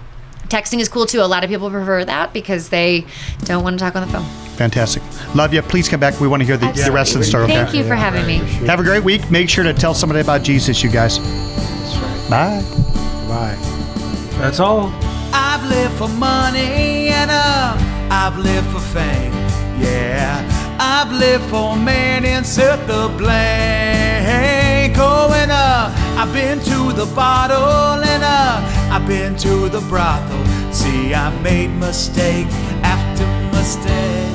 Texting 0.47 0.79
is 0.79 0.89
cool 0.89 1.05
too. 1.05 1.21
A 1.21 1.23
lot 1.23 1.45
of 1.45 1.49
people 1.49 1.69
prefer 1.69 2.03
that 2.03 2.33
because 2.33 2.69
they 2.69 3.05
don't 3.45 3.63
want 3.63 3.79
to 3.79 3.85
talk 3.85 3.95
on 3.95 4.05
the 4.05 4.11
phone. 4.11 4.25
Fantastic. 4.57 5.01
Love 5.33 5.53
you. 5.53 5.61
Please 5.61 5.87
come 5.87 5.99
back. 5.99 6.19
We 6.19 6.27
want 6.27 6.41
to 6.41 6.45
hear 6.45 6.57
the, 6.57 6.71
the 6.71 6.91
rest 6.91 7.13
of 7.13 7.19
the 7.19 7.25
story. 7.25 7.45
Okay. 7.45 7.53
Thank 7.53 7.73
you 7.73 7.85
for 7.85 7.95
having 7.95 8.25
me. 8.25 8.37
Have 8.67 8.79
a 8.79 8.83
great 8.83 9.03
week. 9.03 9.31
Make 9.31 9.49
sure 9.49 9.63
to 9.63 9.73
tell 9.73 9.93
somebody 9.93 10.19
about 10.19 10.43
Jesus, 10.43 10.83
you 10.83 10.89
guys. 10.89 11.19
That's 11.19 11.97
right. 11.97 12.29
Bye. 12.29 13.27
Bye. 13.27 13.57
That's 14.39 14.59
all. 14.59 14.91
I've 15.33 15.63
lived 15.63 15.93
for 15.93 16.09
money 16.09 16.90
I've 17.29 18.37
lived 18.37 18.67
for 18.67 18.79
fame. 18.79 19.33
Yeah, 19.79 20.41
I've 20.79 21.11
lived 21.11 21.45
for 21.45 21.75
man 21.75 22.25
and 22.25 22.45
set 22.45 22.87
the 22.87 23.13
blank. 23.17 23.91
And 25.41 25.51
uh, 25.51 25.91
I've 26.17 26.31
been 26.33 26.59
to 26.59 26.93
the 26.93 27.11
bottle 27.15 28.03
and 28.03 28.23
uh, 28.23 28.61
I've 28.91 29.07
been 29.07 29.35
to 29.37 29.69
the 29.69 29.81
brothel. 29.89 30.45
See, 30.71 31.15
I 31.15 31.29
made 31.41 31.71
mistake 31.71 32.45
after 32.83 33.25
mistake. 33.57 34.29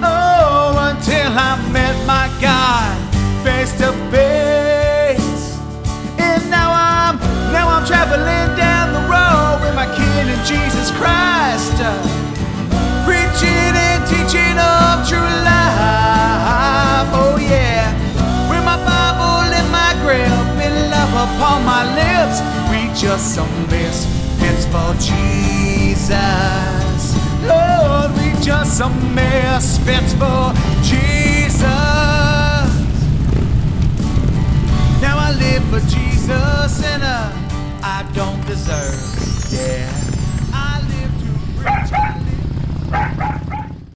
Oh, 0.00 0.76
until 0.78 1.32
I 1.36 1.56
met 1.72 1.96
my 2.06 2.28
God 2.40 2.96
face 3.44 3.72
to 3.78 3.92
face. 4.12 4.51
Traveling 7.84 8.56
down 8.56 8.92
the 8.92 9.00
road 9.10 9.58
with 9.60 9.74
my 9.74 9.86
King 9.96 10.28
and 10.30 10.46
Jesus 10.46 10.90
Christ, 10.92 11.74
uh, 11.82 11.92
preaching 13.04 13.74
and 13.74 14.06
teaching 14.06 14.56
of 14.56 15.02
true 15.08 15.18
life. 15.18 17.10
Oh 17.12 17.36
yeah, 17.40 17.90
with 18.48 18.64
my 18.64 18.78
Bible 18.86 19.50
in 19.58 19.66
my 19.70 19.92
grip 20.04 20.30
and 20.62 20.90
love 20.90 21.12
upon 21.26 21.64
my 21.64 21.82
lips, 21.98 22.40
we 22.70 22.86
just 22.98 23.34
some 23.34 23.50
misfits 23.66 24.64
for 24.66 24.94
Jesus. 25.02 26.12
Lord, 27.42 28.12
we 28.16 28.32
just 28.40 28.78
some 28.78 28.94
misfits 29.14 30.12
for 30.14 30.54
Jesus. 30.82 31.66
Now 35.02 35.18
I 35.18 35.34
live 35.36 35.64
for 35.64 35.80
Jesus 35.90 36.84
and 36.84 37.02
uh, 37.02 37.32
I 37.84 38.08
don't 38.14 38.44
deserve. 38.46 39.52
Yeah, 39.52 39.90
I 40.52 40.80
live 40.88 41.12
to 41.20 41.88
preach. 41.90 42.01